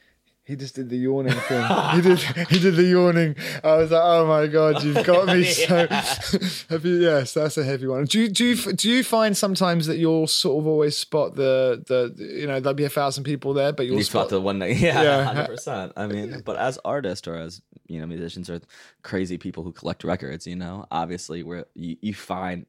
He 0.45 0.55
just 0.55 0.75
did 0.75 0.89
the 0.89 0.97
yawning 0.97 1.33
thing. 1.33 1.65
he 1.95 2.01
did. 2.01 2.19
He 2.49 2.59
did 2.59 2.75
the 2.75 2.83
yawning. 2.83 3.35
I 3.63 3.77
was 3.77 3.89
like, 3.89 4.01
"Oh 4.03 4.27
my 4.27 4.45
god, 4.45 4.83
you've 4.83 5.03
got 5.03 5.25
me 5.25 5.43
so." 5.43 5.87
have 6.69 6.85
you, 6.85 6.95
yes, 7.01 7.33
that's 7.33 7.57
a 7.57 7.63
heavy 7.63 7.87
one. 7.87 8.05
Do 8.05 8.19
you 8.19 8.29
do 8.29 8.45
you 8.45 8.73
do 8.73 8.87
you 8.89 9.03
find 9.03 9.35
sometimes 9.35 9.87
that 9.87 9.97
you'll 9.97 10.27
sort 10.27 10.61
of 10.61 10.67
always 10.67 10.95
spot 10.95 11.35
the 11.35 11.83
the 11.87 12.13
you 12.23 12.45
know 12.45 12.59
there'll 12.59 12.75
be 12.75 12.83
a 12.83 12.89
thousand 12.89 13.23
people 13.23 13.53
there, 13.55 13.73
but 13.73 13.87
you'll 13.87 13.97
You 13.97 14.03
spot 14.03 14.27
spot 14.27 14.29
the 14.29 14.39
one 14.41 14.59
that, 14.59 14.75
yeah, 14.75 15.01
Yeah. 15.01 15.23
hundred 15.23 15.47
percent. 15.47 15.93
I 15.97 16.05
mean, 16.05 16.43
but 16.45 16.57
as 16.57 16.77
artists 16.85 17.27
or 17.27 17.35
as 17.37 17.61
you 17.87 17.99
know, 17.99 18.05
musicians 18.05 18.47
or 18.49 18.61
crazy 19.01 19.39
people 19.39 19.63
who 19.63 19.71
collect 19.71 20.03
records, 20.03 20.45
you 20.45 20.55
know, 20.55 20.85
obviously 20.91 21.41
we're 21.41 21.65
you, 21.73 21.97
you 22.01 22.13
find. 22.13 22.67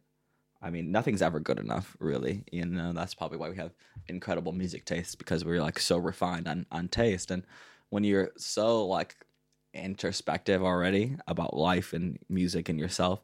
I 0.67 0.71
mean, 0.71 0.91
nothing's 0.91 1.23
ever 1.23 1.39
good 1.39 1.61
enough, 1.61 1.97
really. 2.01 2.43
You 2.51 2.67
know, 2.67 2.93
that's 2.93 3.15
probably 3.15 3.39
why 3.39 3.51
we 3.51 3.57
have 3.57 3.73
incredible 4.09 4.51
music 4.51 4.85
tastes 4.85 5.15
because 5.15 5.45
we're 5.45 5.63
like 5.63 5.79
so 5.79 5.97
refined 5.97 6.49
on 6.49 6.67
on 6.73 6.89
taste. 6.89 7.31
And 7.31 7.45
when 7.91 8.03
you're 8.03 8.33
so 8.37 8.85
like 8.85 9.15
introspective 9.73 10.65
already 10.65 11.17
about 11.29 11.57
life 11.57 11.93
and 11.93 12.19
music 12.29 12.69
and 12.69 12.81
yourself, 12.81 13.23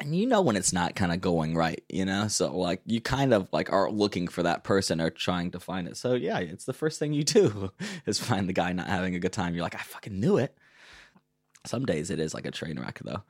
and 0.00 0.14
you 0.14 0.26
know 0.26 0.40
when 0.40 0.54
it's 0.54 0.72
not 0.72 0.94
kind 0.94 1.10
of 1.10 1.20
going 1.20 1.56
right, 1.56 1.82
you 1.88 2.04
know? 2.04 2.28
So 2.28 2.56
like 2.56 2.82
you 2.86 3.00
kind 3.00 3.34
of 3.34 3.48
like 3.52 3.72
are 3.72 3.90
looking 3.90 4.28
for 4.28 4.44
that 4.44 4.62
person 4.62 5.00
or 5.00 5.10
trying 5.10 5.50
to 5.50 5.58
find 5.58 5.88
it. 5.88 5.96
So 5.96 6.14
yeah, 6.14 6.38
it's 6.38 6.66
the 6.66 6.72
first 6.72 7.00
thing 7.00 7.12
you 7.12 7.24
do 7.24 7.72
is 8.06 8.20
find 8.20 8.48
the 8.48 8.52
guy 8.52 8.72
not 8.72 8.86
having 8.86 9.16
a 9.16 9.20
good 9.20 9.32
time. 9.32 9.54
You're 9.54 9.64
like, 9.64 9.74
I 9.74 9.78
fucking 9.78 10.20
knew 10.20 10.36
it. 10.36 10.56
Some 11.66 11.84
days 11.84 12.10
it 12.10 12.20
is 12.20 12.32
like 12.32 12.46
a 12.46 12.52
train 12.52 12.78
wreck 12.78 13.00
though. 13.02 13.24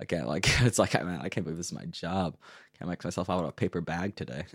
I 0.00 0.04
can't 0.04 0.26
like 0.28 0.46
it's 0.62 0.78
like 0.78 0.94
man, 0.94 1.20
I 1.22 1.28
can't 1.28 1.44
believe 1.44 1.56
this 1.58 1.66
is 1.66 1.72
my 1.72 1.84
job. 1.86 2.36
Can't 2.78 2.90
make 2.90 3.02
myself 3.04 3.30
out 3.30 3.40
of 3.40 3.48
a 3.48 3.52
paper 3.52 3.80
bag 3.80 4.16
today. 4.16 4.44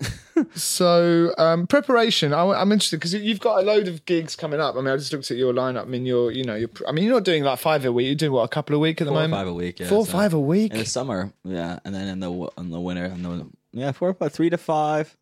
So 0.54 1.34
um, 1.38 1.68
preparation, 1.68 2.34
I, 2.34 2.62
am 2.62 2.72
interested 2.72 2.98
because 2.98 3.14
you've 3.14 3.40
got 3.40 3.60
a 3.60 3.66
load 3.66 3.88
of 3.88 4.06
gigs 4.06 4.36
coming 4.36 4.60
up. 4.60 4.76
I 4.76 4.80
mean, 4.80 4.90
I 4.90 4.98
just 4.98 5.14
looked 5.14 5.30
at 5.32 5.38
your 5.38 5.54
lineup. 5.54 5.84
I 5.84 5.86
mean, 5.86 6.06
you're, 6.06 6.32
you 6.32 6.44
know, 6.44 6.56
you're. 6.56 6.70
I 6.88 6.92
mean, 6.92 7.06
you're 7.06 7.14
not 7.14 7.24
doing 7.24 7.44
like 7.44 7.60
five 7.60 7.86
a 7.86 7.92
week. 7.92 8.08
You're 8.08 8.16
doing 8.16 8.32
what 8.32 8.44
a 8.44 8.48
couple 8.48 8.76
a 8.76 8.80
week 8.80 9.00
at 9.02 9.06
the 9.06 9.12
four 9.12 9.22
moment. 9.22 9.34
five 9.34 9.48
a 9.48 9.54
week. 9.54 9.80
Yeah, 9.80 9.88
Four 9.88 10.00
or 10.00 10.06
so- 10.06 10.12
five 10.12 10.34
a 10.34 10.40
week. 10.40 10.74
in 10.74 10.80
the 10.80 10.86
summer. 10.86 11.32
Yeah, 11.44 11.80
and 11.86 11.94
then 11.96 12.08
in 12.08 12.20
the 12.20 12.32
in 12.58 12.70
the 12.72 12.80
winter, 12.80 13.06
and 13.06 13.24
the 13.24 13.48
yeah, 13.72 13.92
four 13.92 14.10
about 14.10 14.32
three 14.34 14.50
to 14.50 14.58
five, 14.58 15.16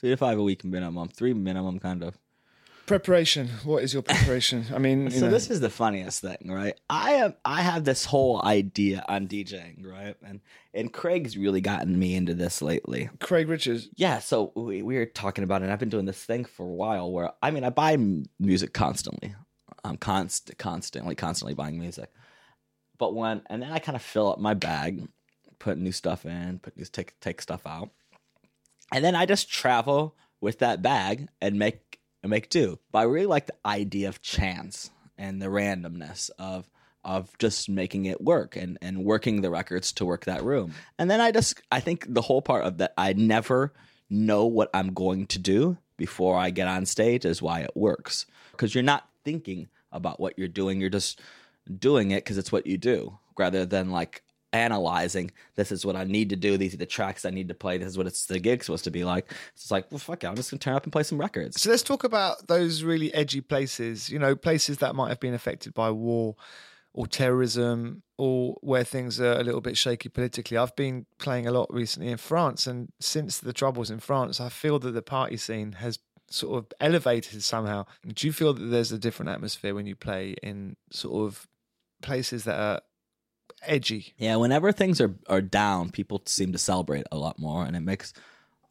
three 0.00 0.10
to 0.10 0.16
five 0.16 0.38
a 0.38 0.42
week 0.42 0.64
minimum, 0.64 1.08
three 1.08 1.34
minimum 1.34 1.78
kind 1.78 2.02
of. 2.02 2.18
Preparation. 2.86 3.48
What 3.64 3.82
is 3.82 3.94
your 3.94 4.02
preparation? 4.02 4.66
I 4.74 4.78
mean, 4.78 5.10
So 5.14 5.26
know, 5.26 5.30
this 5.30 5.50
is 5.50 5.60
the 5.60 5.70
funniest 5.70 6.20
thing, 6.20 6.50
right? 6.50 6.78
I 6.90 7.12
am 7.12 7.34
I 7.44 7.62
have 7.62 7.84
this 7.84 8.04
whole 8.04 8.42
idea 8.44 9.02
on 9.08 9.26
DJing, 9.26 9.86
right? 9.86 10.16
And 10.22 10.40
and 10.74 10.92
Craig's 10.92 11.36
really 11.36 11.62
gotten 11.62 11.98
me 11.98 12.14
into 12.14 12.34
this 12.34 12.60
lately. 12.60 13.08
Craig 13.20 13.48
Richards. 13.48 13.88
Yeah, 13.96 14.18
so 14.18 14.52
we, 14.54 14.82
we 14.82 14.96
were 14.96 15.06
talking 15.06 15.44
about 15.44 15.62
it. 15.62 15.64
and 15.64 15.72
I've 15.72 15.78
been 15.78 15.88
doing 15.88 16.04
this 16.04 16.22
thing 16.22 16.44
for 16.44 16.64
a 16.64 16.74
while 16.74 17.10
where 17.10 17.30
I 17.42 17.50
mean 17.50 17.64
I 17.64 17.70
buy 17.70 17.96
music 18.38 18.74
constantly. 18.74 19.34
I'm 19.82 19.96
const 19.96 20.52
constantly 20.58 21.14
constantly 21.14 21.54
buying 21.54 21.78
music. 21.78 22.10
But 22.98 23.14
when 23.14 23.42
and 23.46 23.62
then 23.62 23.72
I 23.72 23.78
kind 23.78 23.96
of 23.96 24.02
fill 24.02 24.30
up 24.30 24.38
my 24.38 24.52
bag, 24.52 25.08
put 25.58 25.78
new 25.78 25.92
stuff 25.92 26.26
in, 26.26 26.58
put 26.58 26.76
new 26.76 26.84
take 26.84 27.18
take 27.20 27.40
stuff 27.40 27.66
out. 27.66 27.90
And 28.92 29.02
then 29.02 29.14
I 29.14 29.24
just 29.24 29.50
travel 29.50 30.14
with 30.42 30.58
that 30.58 30.82
bag 30.82 31.28
and 31.40 31.58
make 31.58 32.00
and 32.24 32.30
make 32.30 32.48
do. 32.48 32.78
But 32.90 33.00
I 33.00 33.02
really 33.02 33.26
like 33.26 33.46
the 33.46 33.54
idea 33.66 34.08
of 34.08 34.22
chance 34.22 34.90
and 35.16 35.40
the 35.40 35.46
randomness 35.46 36.30
of 36.40 36.68
of 37.04 37.36
just 37.38 37.68
making 37.68 38.06
it 38.06 38.22
work 38.22 38.56
and 38.56 38.78
and 38.80 39.04
working 39.04 39.42
the 39.42 39.50
records 39.50 39.92
to 39.92 40.06
work 40.06 40.24
that 40.24 40.42
room. 40.42 40.72
And 40.98 41.10
then 41.10 41.20
I 41.20 41.30
just 41.30 41.60
I 41.70 41.80
think 41.80 42.06
the 42.08 42.22
whole 42.22 42.40
part 42.42 42.64
of 42.64 42.78
that 42.78 42.94
I 42.96 43.12
never 43.12 43.74
know 44.08 44.46
what 44.46 44.70
I'm 44.72 44.94
going 44.94 45.26
to 45.28 45.38
do 45.38 45.76
before 45.98 46.36
I 46.38 46.48
get 46.48 46.66
on 46.66 46.86
stage 46.86 47.26
is 47.26 47.42
why 47.42 47.60
it 47.60 47.76
works. 47.76 48.24
Cuz 48.56 48.74
you're 48.74 48.82
not 48.82 49.06
thinking 49.22 49.68
about 49.92 50.18
what 50.18 50.38
you're 50.38 50.48
doing, 50.48 50.80
you're 50.80 50.90
just 50.90 51.20
doing 51.78 52.10
it 52.10 52.24
cuz 52.24 52.38
it's 52.38 52.50
what 52.50 52.66
you 52.66 52.78
do 52.78 53.18
rather 53.36 53.66
than 53.66 53.90
like 53.90 54.23
analyzing 54.54 55.30
this 55.56 55.70
is 55.72 55.84
what 55.84 55.96
I 55.96 56.04
need 56.04 56.30
to 56.30 56.36
do, 56.36 56.56
these 56.56 56.72
are 56.72 56.78
the 56.78 56.86
tracks 56.86 57.24
I 57.24 57.30
need 57.30 57.48
to 57.48 57.54
play, 57.54 57.76
this 57.76 57.88
is 57.88 57.98
what 57.98 58.06
it's 58.06 58.24
the 58.26 58.38
gig's 58.38 58.66
supposed 58.66 58.84
to 58.84 58.90
be 58.90 59.04
like. 59.04 59.30
It's 59.54 59.70
like, 59.70 59.90
well 59.90 59.98
fuck 59.98 60.24
it, 60.24 60.26
I'm 60.26 60.36
just 60.36 60.50
to 60.50 60.58
turn 60.58 60.74
up 60.74 60.84
and 60.84 60.92
play 60.92 61.02
some 61.02 61.18
records. 61.18 61.60
So 61.60 61.70
let's 61.70 61.82
talk 61.82 62.04
about 62.04 62.46
those 62.46 62.82
really 62.82 63.12
edgy 63.12 63.40
places. 63.40 64.08
You 64.08 64.18
know, 64.18 64.34
places 64.36 64.78
that 64.78 64.94
might 64.94 65.08
have 65.08 65.20
been 65.20 65.34
affected 65.34 65.74
by 65.74 65.90
war 65.90 66.36
or 66.92 67.06
terrorism 67.08 68.02
or 68.16 68.56
where 68.60 68.84
things 68.84 69.20
are 69.20 69.32
a 69.32 69.42
little 69.42 69.60
bit 69.60 69.76
shaky 69.76 70.08
politically. 70.08 70.56
I've 70.56 70.76
been 70.76 71.06
playing 71.18 71.48
a 71.48 71.50
lot 71.50 71.72
recently 71.74 72.10
in 72.10 72.18
France, 72.18 72.68
and 72.68 72.92
since 73.00 73.40
the 73.40 73.52
troubles 73.52 73.90
in 73.90 73.98
France, 73.98 74.40
I 74.40 74.48
feel 74.48 74.78
that 74.78 74.92
the 74.92 75.02
party 75.02 75.36
scene 75.36 75.72
has 75.72 75.98
sort 76.30 76.58
of 76.58 76.72
elevated 76.80 77.42
somehow. 77.42 77.86
Do 78.06 78.26
you 78.26 78.32
feel 78.32 78.54
that 78.54 78.62
there's 78.62 78.92
a 78.92 78.98
different 78.98 79.30
atmosphere 79.30 79.74
when 79.74 79.86
you 79.86 79.96
play 79.96 80.36
in 80.42 80.76
sort 80.90 81.26
of 81.26 81.48
places 82.00 82.44
that 82.44 82.58
are 82.58 82.80
edgy? 83.66 84.14
Yeah, 84.18 84.36
whenever 84.36 84.72
things 84.72 85.00
are, 85.00 85.14
are 85.28 85.40
down, 85.40 85.90
people 85.90 86.22
seem 86.26 86.52
to 86.52 86.58
celebrate 86.58 87.06
a 87.10 87.16
lot 87.16 87.38
more, 87.38 87.64
and 87.64 87.76
it 87.76 87.80
makes 87.80 88.12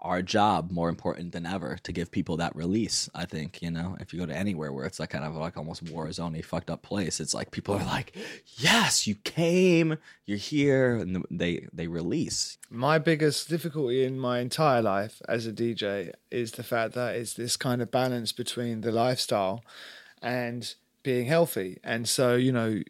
our 0.04 0.22
job 0.22 0.70
more 0.70 0.90
important 0.90 1.32
than 1.32 1.46
ever 1.46 1.78
to 1.84 1.94
give 1.94 2.12
people 2.12 2.36
that 2.38 2.56
release. 2.56 3.10
I 3.16 3.26
think 3.26 3.62
you 3.62 3.72
know, 3.72 3.96
if 4.00 4.14
you 4.14 4.20
go 4.20 4.26
to 4.26 4.36
anywhere 4.36 4.72
where 4.74 4.86
it's 4.86 5.00
like 5.00 5.12
kind 5.12 5.24
of 5.24 5.36
like 5.36 5.56
almost 5.58 5.90
war 5.90 6.12
zone, 6.12 6.40
fucked 6.42 6.70
up 6.70 6.82
place, 6.82 7.20
it's 7.20 7.34
like 7.34 7.52
people 7.52 7.76
are 7.76 7.86
like, 7.86 8.16
"Yes, 8.58 9.08
you 9.08 9.16
came, 9.16 9.98
you're 10.26 10.38
here," 10.38 10.98
and 10.98 11.26
they 11.32 11.68
they 11.72 11.88
release. 11.88 12.58
My 12.70 13.00
biggest 13.00 13.50
difficulty 13.50 14.04
in 14.04 14.20
my 14.20 14.40
entire 14.40 14.82
life 14.82 15.22
as 15.28 15.48
a 15.48 15.54
DJ 15.54 16.12
is 16.30 16.52
the 16.52 16.64
fact 16.64 16.94
that 16.96 17.16
it's 17.16 17.34
this 17.34 17.56
kind 17.56 17.82
of 17.82 17.90
balance 17.90 18.34
between 18.34 18.82
the 18.82 18.92
lifestyle 18.92 19.64
and 20.22 20.76
being 21.04 21.28
healthy. 21.28 21.80
And 21.84 22.08
so, 22.08 22.36
you 22.36 22.52
know, 22.52 22.82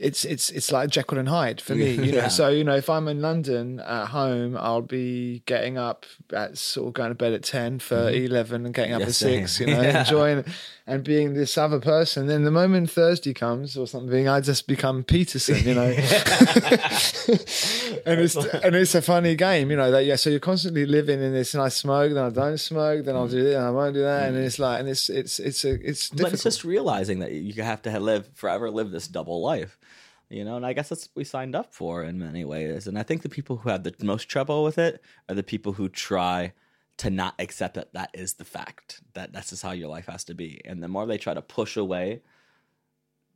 it's 0.00 0.24
it's 0.24 0.50
it's 0.50 0.72
like 0.72 0.90
Jekyll 0.90 1.18
and 1.18 1.28
Hyde 1.28 1.60
for 1.60 1.74
me, 1.76 1.92
you 1.92 2.12
know. 2.12 2.18
Yeah. 2.18 2.28
So, 2.28 2.48
you 2.48 2.64
know, 2.64 2.76
if 2.76 2.88
I'm 2.88 3.08
in 3.08 3.20
London 3.20 3.80
at 3.80 4.06
home, 4.06 4.56
I'll 4.58 4.82
be 4.82 5.42
getting 5.46 5.78
up 5.78 6.06
at 6.32 6.58
sort 6.58 6.88
of 6.88 6.94
going 6.94 7.10
to 7.10 7.14
bed 7.14 7.32
at 7.32 7.42
ten 7.42 7.78
for 7.78 7.96
mm-hmm. 7.96 8.26
eleven 8.26 8.64
and 8.64 8.74
getting 8.74 8.92
up 8.92 9.00
Yeah, 9.00 9.06
at 9.06 9.14
six, 9.14 9.60
you 9.60 9.66
know, 9.66 9.80
Yeah. 9.86 10.00
enjoying 10.00 10.44
and 10.86 11.02
being 11.02 11.34
this 11.34 11.58
other 11.58 11.80
person. 11.80 12.28
Then 12.28 12.44
the 12.44 12.50
moment 12.50 12.90
Thursday 12.90 13.34
comes 13.34 13.76
or 13.76 13.86
something, 13.86 14.28
I 14.28 14.40
just 14.40 14.68
become 14.68 15.02
Peterson, 15.02 15.58
you 15.66 15.74
know. 15.74 15.82
and 18.06 18.20
it's 18.20 18.36
and 18.36 18.76
it's 18.76 18.94
a 18.94 19.02
funny 19.02 19.34
game, 19.34 19.70
you 19.70 19.76
know. 19.76 19.90
That 19.90 20.04
yeah, 20.04 20.16
so 20.16 20.30
you're 20.30 20.38
constantly 20.38 20.86
living 20.86 21.20
in 21.20 21.32
this, 21.32 21.54
and 21.54 21.62
I 21.62 21.68
smoke, 21.68 22.14
then 22.14 22.24
I 22.24 22.30
don't 22.30 22.58
smoke, 22.58 23.04
then 23.04 23.16
I'll 23.16 23.26
mm. 23.26 23.32
do 23.32 23.42
this, 23.42 23.56
and 23.56 23.64
I 23.64 23.70
won't 23.70 23.94
do 23.94 24.02
that, 24.02 24.28
and 24.28 24.36
mm. 24.36 24.44
it's 24.44 24.58
like, 24.58 24.80
and 24.80 24.88
it's 24.88 25.10
it's 25.10 25.40
it's 25.40 25.64
a 25.64 25.72
it's 25.88 26.10
But 26.10 26.32
it's 26.32 26.44
just 26.44 26.64
realizing 26.64 27.18
that 27.20 27.32
you 27.32 27.62
have 27.62 27.82
to 27.82 27.98
live 27.98 28.28
forever, 28.34 28.70
live 28.70 28.90
this 28.90 29.08
double 29.08 29.42
life. 29.42 29.76
You 30.28 30.44
know, 30.44 30.56
and 30.56 30.66
I 30.66 30.72
guess 30.72 30.88
that's 30.88 31.06
what 31.06 31.16
we 31.16 31.24
signed 31.24 31.54
up 31.54 31.72
for 31.72 32.02
in 32.02 32.18
many 32.18 32.44
ways. 32.44 32.88
And 32.88 32.98
I 32.98 33.04
think 33.04 33.22
the 33.22 33.28
people 33.28 33.58
who 33.58 33.68
have 33.68 33.84
the 33.84 33.94
most 34.02 34.24
trouble 34.24 34.64
with 34.64 34.76
it 34.76 35.00
are 35.28 35.36
the 35.36 35.44
people 35.44 35.72
who 35.72 35.88
try 35.88 36.52
to 36.98 37.10
not 37.10 37.34
accept 37.38 37.74
that 37.74 37.92
that 37.92 38.10
is 38.14 38.34
the 38.34 38.44
fact 38.44 39.02
that 39.12 39.32
that's 39.32 39.50
just 39.50 39.62
how 39.62 39.72
your 39.72 39.88
life 39.88 40.06
has 40.06 40.24
to 40.24 40.34
be. 40.34 40.60
And 40.64 40.82
the 40.82 40.88
more 40.88 41.06
they 41.06 41.18
try 41.18 41.34
to 41.34 41.42
push 41.42 41.76
away 41.76 42.22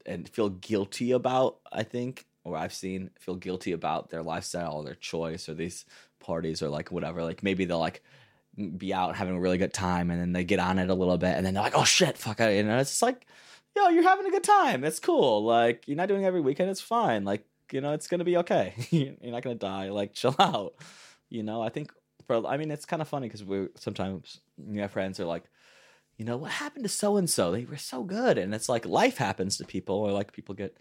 and 0.06 0.28
feel 0.28 0.48
guilty 0.48 1.12
about, 1.12 1.58
I 1.70 1.82
think, 1.82 2.26
or 2.42 2.56
I've 2.56 2.72
seen 2.72 3.10
feel 3.18 3.36
guilty 3.36 3.72
about 3.72 4.10
their 4.10 4.22
lifestyle 4.22 4.76
or 4.76 4.84
their 4.84 4.94
choice 4.94 5.48
or 5.48 5.54
these 5.54 5.84
parties 6.18 6.62
or 6.62 6.68
like 6.68 6.90
whatever. 6.90 7.22
Like 7.22 7.42
maybe 7.42 7.66
they'll 7.66 7.78
like 7.78 8.02
be 8.76 8.92
out 8.92 9.14
having 9.14 9.36
a 9.36 9.40
really 9.40 9.58
good 9.58 9.72
time 9.72 10.10
and 10.10 10.20
then 10.20 10.32
they 10.32 10.44
get 10.44 10.58
on 10.58 10.78
it 10.78 10.90
a 10.90 10.94
little 10.94 11.18
bit 11.18 11.36
and 11.36 11.46
then 11.46 11.54
they're 11.54 11.62
like, 11.62 11.76
oh 11.76 11.84
shit, 11.84 12.18
fuck 12.18 12.40
it. 12.40 12.64
And 12.64 12.70
it's 12.80 12.90
just 12.90 13.02
like, 13.02 13.26
yo, 13.76 13.88
you're 13.88 14.02
having 14.02 14.26
a 14.26 14.30
good 14.30 14.44
time. 14.44 14.84
It's 14.84 15.00
cool. 15.00 15.44
Like 15.44 15.86
you're 15.86 15.96
not 15.96 16.08
doing 16.08 16.24
every 16.24 16.40
weekend. 16.40 16.70
It's 16.70 16.80
fine. 16.80 17.24
Like, 17.24 17.44
you 17.72 17.80
know, 17.80 17.92
it's 17.92 18.08
to 18.18 18.24
be 18.24 18.36
okay. 18.38 18.74
you're 18.90 19.14
not 19.22 19.42
to 19.42 19.54
die. 19.54 19.90
Like 19.90 20.12
chill 20.12 20.34
out. 20.38 20.74
You 21.28 21.42
know, 21.42 21.62
I 21.62 21.68
think 21.68 21.92
for, 22.26 22.46
I 22.46 22.56
mean, 22.56 22.70
it's 22.70 22.84
kind 22.84 23.02
of 23.02 23.08
funny 23.08 23.28
because 23.28 23.44
we 23.44 23.68
sometimes 23.76 24.40
you 24.68 24.80
have 24.80 24.90
friends 24.90 25.20
are 25.20 25.24
like, 25.24 25.44
you 26.16 26.24
know, 26.24 26.36
what 26.36 26.50
happened 26.50 26.84
to 26.84 26.88
so 26.88 27.16
and 27.16 27.30
so? 27.30 27.52
They 27.52 27.64
were 27.64 27.76
so 27.76 28.02
good. 28.02 28.36
And 28.36 28.54
it's 28.54 28.68
like 28.68 28.84
life 28.84 29.16
happens 29.16 29.56
to 29.56 29.64
people 29.64 29.96
or 29.96 30.12
like 30.12 30.32
people 30.32 30.54
get 30.54 30.76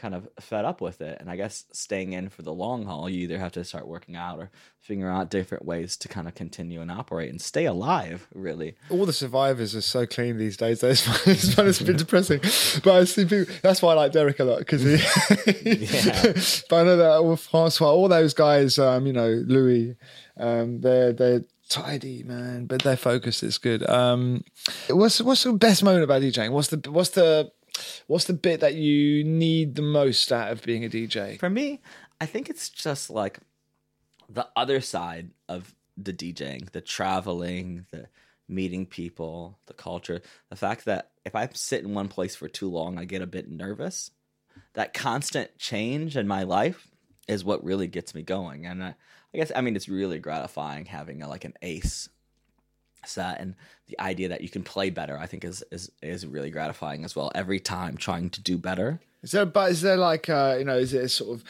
kind 0.00 0.14
of 0.14 0.28
fed 0.40 0.64
up 0.64 0.80
with 0.80 1.00
it. 1.02 1.18
And 1.20 1.30
I 1.30 1.36
guess 1.36 1.66
staying 1.72 2.14
in 2.14 2.30
for 2.30 2.42
the 2.42 2.52
long 2.52 2.86
haul, 2.86 3.08
you 3.08 3.24
either 3.24 3.38
have 3.38 3.52
to 3.52 3.64
start 3.64 3.86
working 3.86 4.16
out 4.16 4.38
or 4.38 4.50
figure 4.80 5.10
out 5.10 5.30
different 5.30 5.64
ways 5.64 5.96
to 5.98 6.08
kind 6.08 6.26
of 6.26 6.34
continue 6.34 6.80
and 6.80 6.90
operate 6.90 7.28
and 7.28 7.40
stay 7.40 7.66
alive, 7.66 8.26
really. 8.34 8.76
all 8.88 9.04
the 9.04 9.12
survivors 9.12 9.76
are 9.76 9.82
so 9.82 10.06
clean 10.06 10.38
these 10.38 10.56
days. 10.56 10.82
It's, 10.90 11.02
fun- 11.02 11.20
it's, 11.26 11.54
fun, 11.54 11.68
it's 11.68 11.82
bit 11.82 11.98
depressing, 11.98 12.40
but 12.82 12.94
I 12.94 13.04
see 13.04 13.24
people. 13.26 13.54
That's 13.62 13.82
why 13.82 13.92
I 13.92 13.96
like 13.96 14.12
Derek 14.12 14.40
a 14.40 14.44
lot 14.44 14.60
because 14.60 14.82
he. 14.82 14.92
Yeah. 14.92 16.22
but 16.70 16.76
I 16.76 16.84
know 16.84 16.96
that 16.96 17.18
all 17.20 17.36
Francois, 17.36 17.92
all 17.92 18.08
those 18.08 18.34
guys, 18.34 18.78
um, 18.78 19.06
you 19.06 19.12
know, 19.12 19.28
Louis, 19.46 19.96
um, 20.38 20.80
they're 20.80 21.12
they're 21.12 21.44
tidy, 21.68 22.22
man, 22.22 22.66
but 22.66 22.82
their 22.82 22.96
focus 22.96 23.42
is 23.42 23.58
good. 23.58 23.88
Um, 23.88 24.44
what's 24.88 25.20
what's 25.20 25.44
the 25.44 25.52
best 25.52 25.82
moment 25.84 26.04
about 26.04 26.22
DJing? 26.22 26.50
What's 26.50 26.68
the 26.68 26.90
what's 26.90 27.10
the 27.10 27.52
what's 28.06 28.24
the 28.24 28.32
bit 28.32 28.60
that 28.60 28.74
you 28.74 29.24
need 29.24 29.74
the 29.74 29.82
most 29.82 30.32
out 30.32 30.52
of 30.52 30.62
being 30.62 30.84
a 30.84 30.88
DJ? 30.88 31.38
For 31.38 31.50
me, 31.50 31.80
I 32.20 32.26
think 32.26 32.50
it's 32.50 32.68
just 32.68 33.10
like 33.10 33.38
the 34.28 34.48
other 34.56 34.80
side 34.80 35.30
of 35.48 35.74
the 35.96 36.12
DJing, 36.12 36.70
the 36.70 36.80
traveling, 36.80 37.86
the 37.90 38.08
meeting 38.48 38.86
people, 38.86 39.58
the 39.66 39.74
culture, 39.74 40.20
the 40.48 40.56
fact 40.56 40.84
that 40.84 41.10
if 41.24 41.34
I 41.34 41.48
sit 41.52 41.84
in 41.84 41.94
one 41.94 42.08
place 42.08 42.34
for 42.36 42.48
too 42.48 42.68
long, 42.68 42.98
I 42.98 43.04
get 43.04 43.22
a 43.22 43.26
bit 43.26 43.50
nervous. 43.50 44.10
That 44.74 44.94
constant 44.94 45.56
change 45.58 46.16
in 46.16 46.26
my 46.26 46.42
life 46.42 46.88
is 47.28 47.44
what 47.44 47.64
really 47.64 47.86
gets 47.86 48.14
me 48.14 48.22
going. 48.22 48.66
And 48.66 48.82
I, 48.82 48.94
I 49.32 49.38
guess 49.38 49.52
I 49.54 49.60
mean 49.60 49.76
it's 49.76 49.88
really 49.88 50.18
gratifying 50.18 50.86
having 50.86 51.22
a, 51.22 51.28
like 51.28 51.44
an 51.44 51.54
ace 51.62 52.08
set 53.06 53.40
and 53.40 53.54
the 53.88 53.98
idea 54.00 54.28
that 54.28 54.40
you 54.40 54.48
can 54.48 54.62
play 54.62 54.90
better 54.90 55.18
i 55.18 55.26
think 55.26 55.44
is 55.44 55.62
is 55.70 55.90
is 56.02 56.26
really 56.26 56.50
gratifying 56.50 57.04
as 57.04 57.16
well 57.16 57.30
every 57.34 57.60
time 57.60 57.96
trying 57.96 58.30
to 58.30 58.40
do 58.42 58.56
better 58.58 59.00
Is 59.22 59.32
there, 59.32 59.46
but 59.46 59.70
is 59.70 59.82
there 59.82 59.96
like, 59.98 60.28
uh, 60.30 60.56
you 60.58 60.64
know, 60.64 60.78
is 60.78 60.94
it 60.94 61.08
sort 61.10 61.30
of 61.36 61.44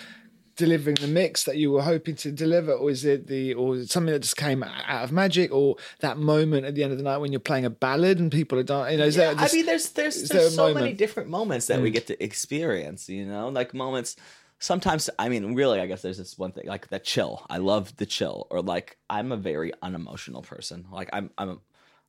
delivering 0.56 0.96
the 0.96 1.06
mix 1.06 1.44
that 1.44 1.56
you 1.56 1.70
were 1.70 1.82
hoping 1.82 2.16
to 2.16 2.30
deliver, 2.32 2.72
or 2.72 2.90
is 2.90 3.04
it 3.04 3.28
the, 3.28 3.54
or 3.54 3.82
something 3.84 4.12
that 4.12 4.20
just 4.22 4.36
came 4.36 4.62
out 4.62 5.04
of 5.04 5.12
magic, 5.12 5.52
or 5.52 5.76
that 6.00 6.18
moment 6.18 6.66
at 6.66 6.74
the 6.74 6.82
end 6.82 6.92
of 6.92 6.98
the 6.98 7.04
night 7.04 7.18
when 7.18 7.30
you're 7.32 7.40
playing 7.40 7.64
a 7.64 7.70
ballad 7.70 8.18
and 8.18 8.30
people 8.32 8.58
are 8.58 8.64
dancing? 8.64 8.92
You 8.94 8.98
know, 8.98 9.06
is 9.06 9.16
yeah, 9.16 9.26
there 9.26 9.34
just, 9.36 9.54
i 9.54 9.56
mean 9.56 9.66
there's 9.66 9.88
there's, 9.90 10.16
there's 10.16 10.28
there 10.28 10.50
so 10.50 10.74
many 10.74 10.92
different 10.92 11.28
moments 11.30 11.66
that 11.68 11.80
we 11.80 11.90
Mm. 11.90 11.94
get 11.94 12.06
to 12.08 12.22
experience 12.22 13.08
you 13.08 13.24
know 13.24 13.48
like 13.48 13.72
moments 13.72 14.16
sometimes 14.60 15.10
i 15.18 15.28
mean 15.28 15.54
really 15.54 15.80
i 15.80 15.86
guess 15.86 16.02
there's 16.02 16.18
this 16.18 16.38
one 16.38 16.52
thing 16.52 16.66
like 16.66 16.88
the 16.88 16.98
chill. 16.98 17.44
I 17.50 17.56
love 17.56 17.96
the 17.96 18.06
chill 18.06 18.46
or 18.50 18.60
like 18.62 18.98
i'm 19.08 19.32
a 19.32 19.36
very 19.36 19.72
unemotional 19.82 20.42
person. 20.42 20.86
Like 20.92 21.10
i'm 21.12 21.30
i'm 21.38 21.60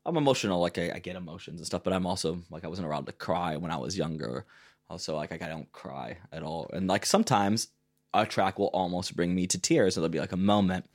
i'm 0.06 0.18
emotional 0.18 0.60
like 0.60 0.78
I, 0.78 0.92
I 0.96 1.00
get 1.00 1.16
emotions 1.16 1.60
and 1.60 1.66
stuff 1.66 1.84
but 1.84 1.94
i'm 1.94 2.06
also 2.06 2.40
like 2.50 2.64
i 2.64 2.68
wasn't 2.68 2.88
allowed 2.88 3.08
to 3.08 3.14
cry 3.14 3.56
when 3.58 3.72
i 3.72 3.78
was 3.78 3.98
younger. 3.98 4.46
Also 4.90 5.16
like, 5.16 5.32
i 5.32 5.38
don't 5.38 5.72
cry 5.72 6.18
at 6.34 6.44
all. 6.44 6.70
And 6.74 6.88
like 6.88 7.06
sometimes 7.06 7.70
a 8.14 8.26
track 8.26 8.60
will 8.60 8.68
almost 8.68 9.16
bring 9.16 9.34
me 9.34 9.48
to 9.48 9.58
tears. 9.58 9.96
It'll 9.96 10.10
be 10.10 10.20
like 10.20 10.34
a 10.34 10.38
moment 10.38 10.86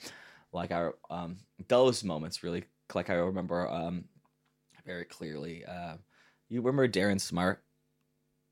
like 0.52 0.72
i 0.72 0.90
um 1.10 1.36
those 1.68 2.02
moments 2.02 2.42
really 2.42 2.64
like 2.94 3.10
i 3.10 3.14
remember 3.14 3.68
um 3.70 4.04
very 4.84 5.04
clearly 5.04 5.64
uh 5.64 5.94
you 6.48 6.60
remember 6.60 6.88
darren 6.88 7.20
smart 7.20 7.62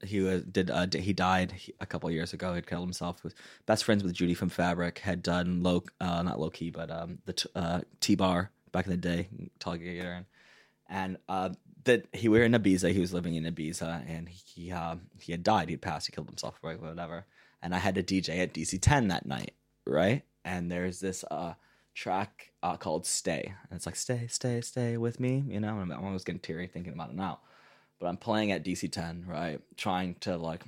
he 0.03 0.21
was 0.21 0.43
did 0.45 0.71
uh, 0.71 0.87
he 0.93 1.13
died 1.13 1.55
a 1.81 1.87
couple 1.87 2.11
years 2.11 2.33
ago. 2.33 2.55
He'd 2.55 2.67
killed 2.67 2.85
himself. 2.85 3.23
Was 3.25 3.35
best 3.67 3.85
friends 3.85 4.03
with 4.03 4.13
Judy 4.13 4.35
from 4.35 4.49
Fabric. 4.49 4.99
Had 4.99 5.23
done 5.23 5.63
low, 5.63 5.85
uh, 6.01 6.23
not 6.23 6.41
low 6.41 6.51
key, 6.51 6.71
but 6.71 6.91
um, 6.91 7.19
the 7.27 7.33
t- 7.33 7.49
uh, 7.55 7.81
T 8.01 8.15
bar 8.15 8.51
back 8.73 8.87
in 8.87 8.91
the 8.91 8.97
day, 8.97 9.29
Talgator, 9.61 10.17
and 10.17 10.27
and 10.89 11.19
uh, 11.29 11.51
that 11.85 12.07
he 12.13 12.29
we 12.29 12.39
were 12.39 12.45
in 12.45 12.53
Ibiza. 12.53 12.93
He 12.93 13.01
was 13.01 13.15
living 13.15 13.35
in 13.35 13.45
Ibiza, 13.45 14.05
and 14.09 14.29
he 14.29 14.73
uh, 14.73 14.97
he 15.21 15.33
had 15.33 15.43
died. 15.43 15.69
He'd 15.69 15.83
passed. 15.83 16.07
He 16.07 16.13
killed 16.13 16.29
himself, 16.29 16.59
right? 16.63 16.81
Whatever. 16.81 17.27
And 17.63 17.75
I 17.75 17.79
had 17.79 17.95
to 17.95 18.03
DJ 18.03 18.41
at 18.41 18.53
DC 18.53 18.79
Ten 18.83 19.09
that 19.09 19.25
night, 19.27 19.55
right? 19.87 20.23
And 20.45 20.71
there's 20.71 21.01
this 21.01 21.25
uh 21.31 21.55
track 21.95 22.53
uh, 22.63 22.77
called 22.77 23.07
"Stay," 23.07 23.55
and 23.71 23.77
it's 23.77 23.87
like 23.87 23.97
"Stay, 23.97 24.27
stay, 24.27 24.61
stay 24.61 24.97
with 24.97 25.21
me," 25.21 25.45
you 25.49 25.61
know. 25.61 25.79
And 25.79 25.93
I'm 25.93 26.05
almost 26.05 26.27
getting 26.27 26.41
teary 26.41 26.67
thinking 26.67 26.93
about 26.93 27.11
it 27.11 27.17
now 27.17 27.41
but 27.99 28.07
I'm 28.07 28.17
playing 28.17 28.53
at 28.53 28.65
DC 28.65 28.91
10, 28.91 29.25
right? 29.29 29.61
Trying 29.77 30.17
to 30.21 30.37
like 30.37 30.63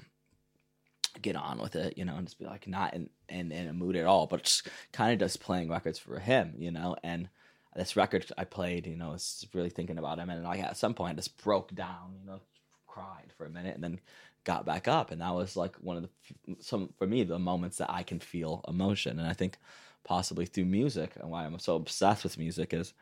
get 1.20 1.36
on 1.36 1.58
with 1.58 1.76
it, 1.76 1.96
you 1.96 2.04
know, 2.04 2.16
and 2.16 2.26
just 2.26 2.38
be 2.38 2.44
like 2.44 2.66
not 2.66 2.94
in, 2.94 3.08
in, 3.28 3.52
in 3.52 3.68
a 3.68 3.72
mood 3.72 3.96
at 3.96 4.06
all, 4.06 4.26
but 4.26 4.44
just 4.44 4.68
kind 4.92 5.12
of 5.12 5.18
just 5.18 5.40
playing 5.40 5.68
records 5.68 5.98
for 5.98 6.18
him, 6.18 6.54
you 6.58 6.70
know, 6.70 6.96
and 7.02 7.28
this 7.74 7.96
record 7.96 8.26
I 8.38 8.44
played, 8.44 8.86
you 8.86 8.96
know, 8.96 9.10
was 9.10 9.46
really 9.52 9.70
thinking 9.70 9.98
about 9.98 10.18
him. 10.18 10.30
And 10.30 10.42
like 10.42 10.60
at 10.60 10.76
some 10.76 10.94
point 10.94 11.12
I 11.12 11.16
just 11.16 11.42
broke 11.42 11.74
down, 11.74 12.14
you 12.18 12.26
know, 12.26 12.40
cried 12.86 13.32
for 13.36 13.44
a 13.44 13.50
minute 13.50 13.74
and 13.74 13.84
then 13.84 14.00
got 14.44 14.64
back 14.64 14.88
up. 14.88 15.10
And 15.10 15.20
that 15.20 15.34
was 15.34 15.56
like 15.56 15.76
one 15.76 15.96
of 15.96 16.02
the, 16.02 16.56
some, 16.60 16.90
for 16.96 17.06
me, 17.06 17.22
the 17.24 17.38
moments 17.38 17.76
that 17.78 17.92
I 17.92 18.02
can 18.02 18.18
feel 18.18 18.64
emotion. 18.66 19.18
And 19.18 19.28
I 19.28 19.34
think 19.34 19.58
possibly 20.04 20.46
through 20.46 20.64
music 20.64 21.12
and 21.20 21.30
why 21.30 21.44
I'm 21.44 21.58
so 21.58 21.76
obsessed 21.76 22.24
with 22.24 22.38
music 22.38 22.72
is 22.72 22.94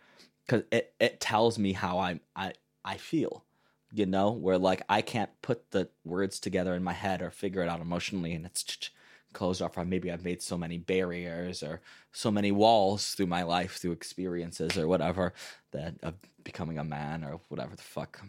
because 0.45 0.65
it, 0.73 0.93
it 0.99 1.21
tells 1.21 1.59
me 1.59 1.73
how 1.73 1.99
I, 1.99 2.21
I, 2.35 2.55
I 2.85 2.97
feel 2.97 3.45
you 3.95 4.07
know, 4.07 4.33
where 4.33 4.59
like 4.59 4.83
I 4.89 5.03
can't 5.03 5.31
put 5.41 5.71
the 5.71 5.89
words 6.05 6.41
together 6.41 6.75
in 6.75 6.83
my 6.83 6.93
head 6.93 7.23
or 7.23 7.31
figure 7.31 7.63
it 7.63 7.69
out 7.69 7.81
emotionally, 7.81 8.33
and 8.33 8.45
it's 8.45 8.91
closed 9.33 9.63
off. 9.63 9.79
Or 9.79 9.85
maybe 9.85 10.11
I've 10.11 10.25
made 10.25 10.43
so 10.43 10.59
many 10.59 10.79
barriers 10.79 11.63
or 11.63 11.81
so 12.13 12.31
many 12.31 12.51
walls 12.51 13.15
through 13.15 13.27
my 13.29 13.45
life, 13.45 13.77
through 13.77 13.93
experiences 13.93 14.77
or 14.77 14.89
whatever, 14.89 15.33
that 15.71 15.95
of 16.03 16.15
becoming 16.43 16.79
a 16.79 16.85
man 16.85 17.23
or 17.23 17.41
whatever 17.49 17.77
the 17.77 17.83
fuck 17.83 18.21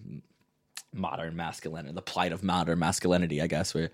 modern 0.93 1.35
masculinity, 1.35 1.93
the 1.93 2.01
plight 2.01 2.31
of 2.31 2.43
modern 2.43 2.79
masculinity, 2.79 3.41
I 3.41 3.47
guess, 3.47 3.73
where 3.73 3.89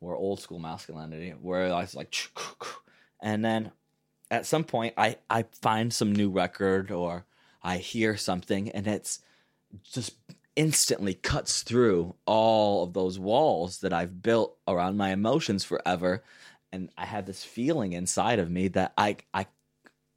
or 0.00 0.14
old 0.16 0.40
school 0.40 0.58
masculinity, 0.58 1.30
where 1.30 1.72
I 1.72 1.80
was 1.80 1.94
like, 1.94 2.14
and 3.22 3.42
then 3.42 3.72
at 4.30 4.44
some 4.44 4.64
point 4.64 4.92
I 4.98 5.16
I 5.30 5.44
find 5.62 5.92
some 5.92 6.12
new 6.12 6.28
record 6.28 6.90
or 6.90 7.24
I 7.62 7.78
hear 7.78 8.16
something 8.18 8.68
and 8.68 8.86
it's 8.86 9.20
just 9.82 10.16
instantly 10.56 11.14
cuts 11.14 11.62
through 11.62 12.14
all 12.26 12.84
of 12.84 12.92
those 12.92 13.18
walls 13.18 13.80
that 13.80 13.92
I've 13.92 14.22
built 14.22 14.56
around 14.68 14.96
my 14.96 15.10
emotions 15.10 15.64
forever 15.64 16.22
and 16.74 16.90
I 16.98 17.06
have 17.06 17.26
this 17.26 17.44
feeling 17.44 17.92
inside 17.92 18.40
of 18.40 18.50
me 18.50 18.66
that 18.68 18.92
I 18.98 19.16
I 19.32 19.46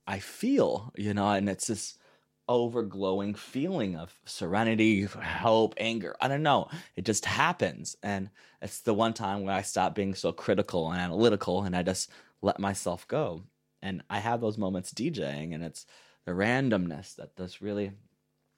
I 0.07 0.19
feel, 0.19 0.91
you 0.97 1.13
know, 1.13 1.29
and 1.29 1.47
it's 1.47 1.67
this 1.67 1.97
overglowing 2.49 3.37
feeling 3.37 3.95
of 3.95 4.17
serenity, 4.25 5.03
hope, 5.03 5.75
anger. 5.77 6.15
I 6.19 6.27
don't 6.27 6.43
know. 6.43 6.69
It 6.95 7.05
just 7.05 7.25
happens. 7.25 7.97
And 8.01 8.29
it's 8.61 8.79
the 8.79 8.93
one 8.93 9.13
time 9.13 9.43
when 9.43 9.53
I 9.53 9.61
stop 9.61 9.93
being 9.93 10.15
so 10.15 10.31
critical 10.31 10.89
and 10.91 10.99
analytical 10.99 11.63
and 11.63 11.75
I 11.75 11.83
just 11.83 12.09
let 12.41 12.59
myself 12.59 13.07
go. 13.07 13.43
And 13.81 14.01
I 14.09 14.19
have 14.19 14.41
those 14.41 14.57
moments 14.57 14.93
DJing 14.93 15.53
and 15.53 15.63
it's 15.63 15.85
the 16.25 16.31
randomness 16.31 17.15
that 17.17 17.35
does 17.35 17.61
really 17.61 17.91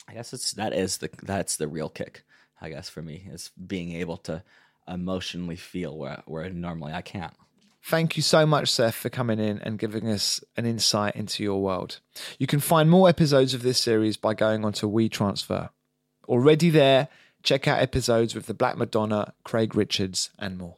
I 0.09 0.13
guess 0.13 0.33
it's 0.33 0.53
that 0.53 0.73
is 0.73 0.97
the 0.97 1.09
that's 1.21 1.57
the 1.57 1.67
real 1.67 1.89
kick, 1.89 2.23
I 2.59 2.69
guess, 2.69 2.89
for 2.89 3.03
me, 3.03 3.29
is 3.31 3.51
being 3.67 3.93
able 3.93 4.17
to 4.17 4.43
emotionally 4.87 5.55
feel 5.55 5.95
where 5.95 6.23
where 6.25 6.49
normally 6.49 6.93
I 6.93 7.03
can't. 7.03 7.33
Thank 7.83 8.17
you 8.17 8.23
so 8.23 8.45
much, 8.45 8.69
Seth, 8.69 8.95
for 8.95 9.09
coming 9.09 9.39
in 9.39 9.59
and 9.59 9.77
giving 9.77 10.09
us 10.09 10.43
an 10.57 10.65
insight 10.65 11.15
into 11.15 11.43
your 11.43 11.61
world. 11.61 11.99
You 12.39 12.47
can 12.47 12.59
find 12.59 12.89
more 12.89 13.07
episodes 13.07 13.53
of 13.53 13.61
this 13.61 13.77
series 13.77 14.17
by 14.17 14.33
going 14.33 14.65
onto 14.65 14.89
WeTransfer. 14.89 15.69
Already 16.27 16.69
there, 16.71 17.07
check 17.43 17.67
out 17.67 17.79
episodes 17.79 18.35
with 18.35 18.47
the 18.47 18.53
Black 18.53 18.77
Madonna, 18.77 19.33
Craig 19.43 19.75
Richards, 19.75 20.31
and 20.37 20.57
more. 20.57 20.75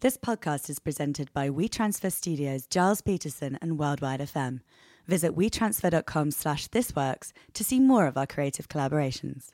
This 0.00 0.16
podcast 0.16 0.68
is 0.68 0.80
presented 0.80 1.32
by 1.32 1.48
WeTransfer 1.48 2.10
Studios, 2.10 2.66
Gilles 2.72 3.02
Peterson, 3.02 3.56
and 3.62 3.78
Worldwide 3.78 4.20
FM. 4.20 4.60
Visit 5.06 5.36
WeTransfer.com 5.36 6.30
slash 6.30 6.68
thisworks 6.68 7.32
to 7.54 7.64
see 7.64 7.80
more 7.80 8.06
of 8.06 8.16
our 8.16 8.26
creative 8.26 8.68
collaborations. 8.68 9.52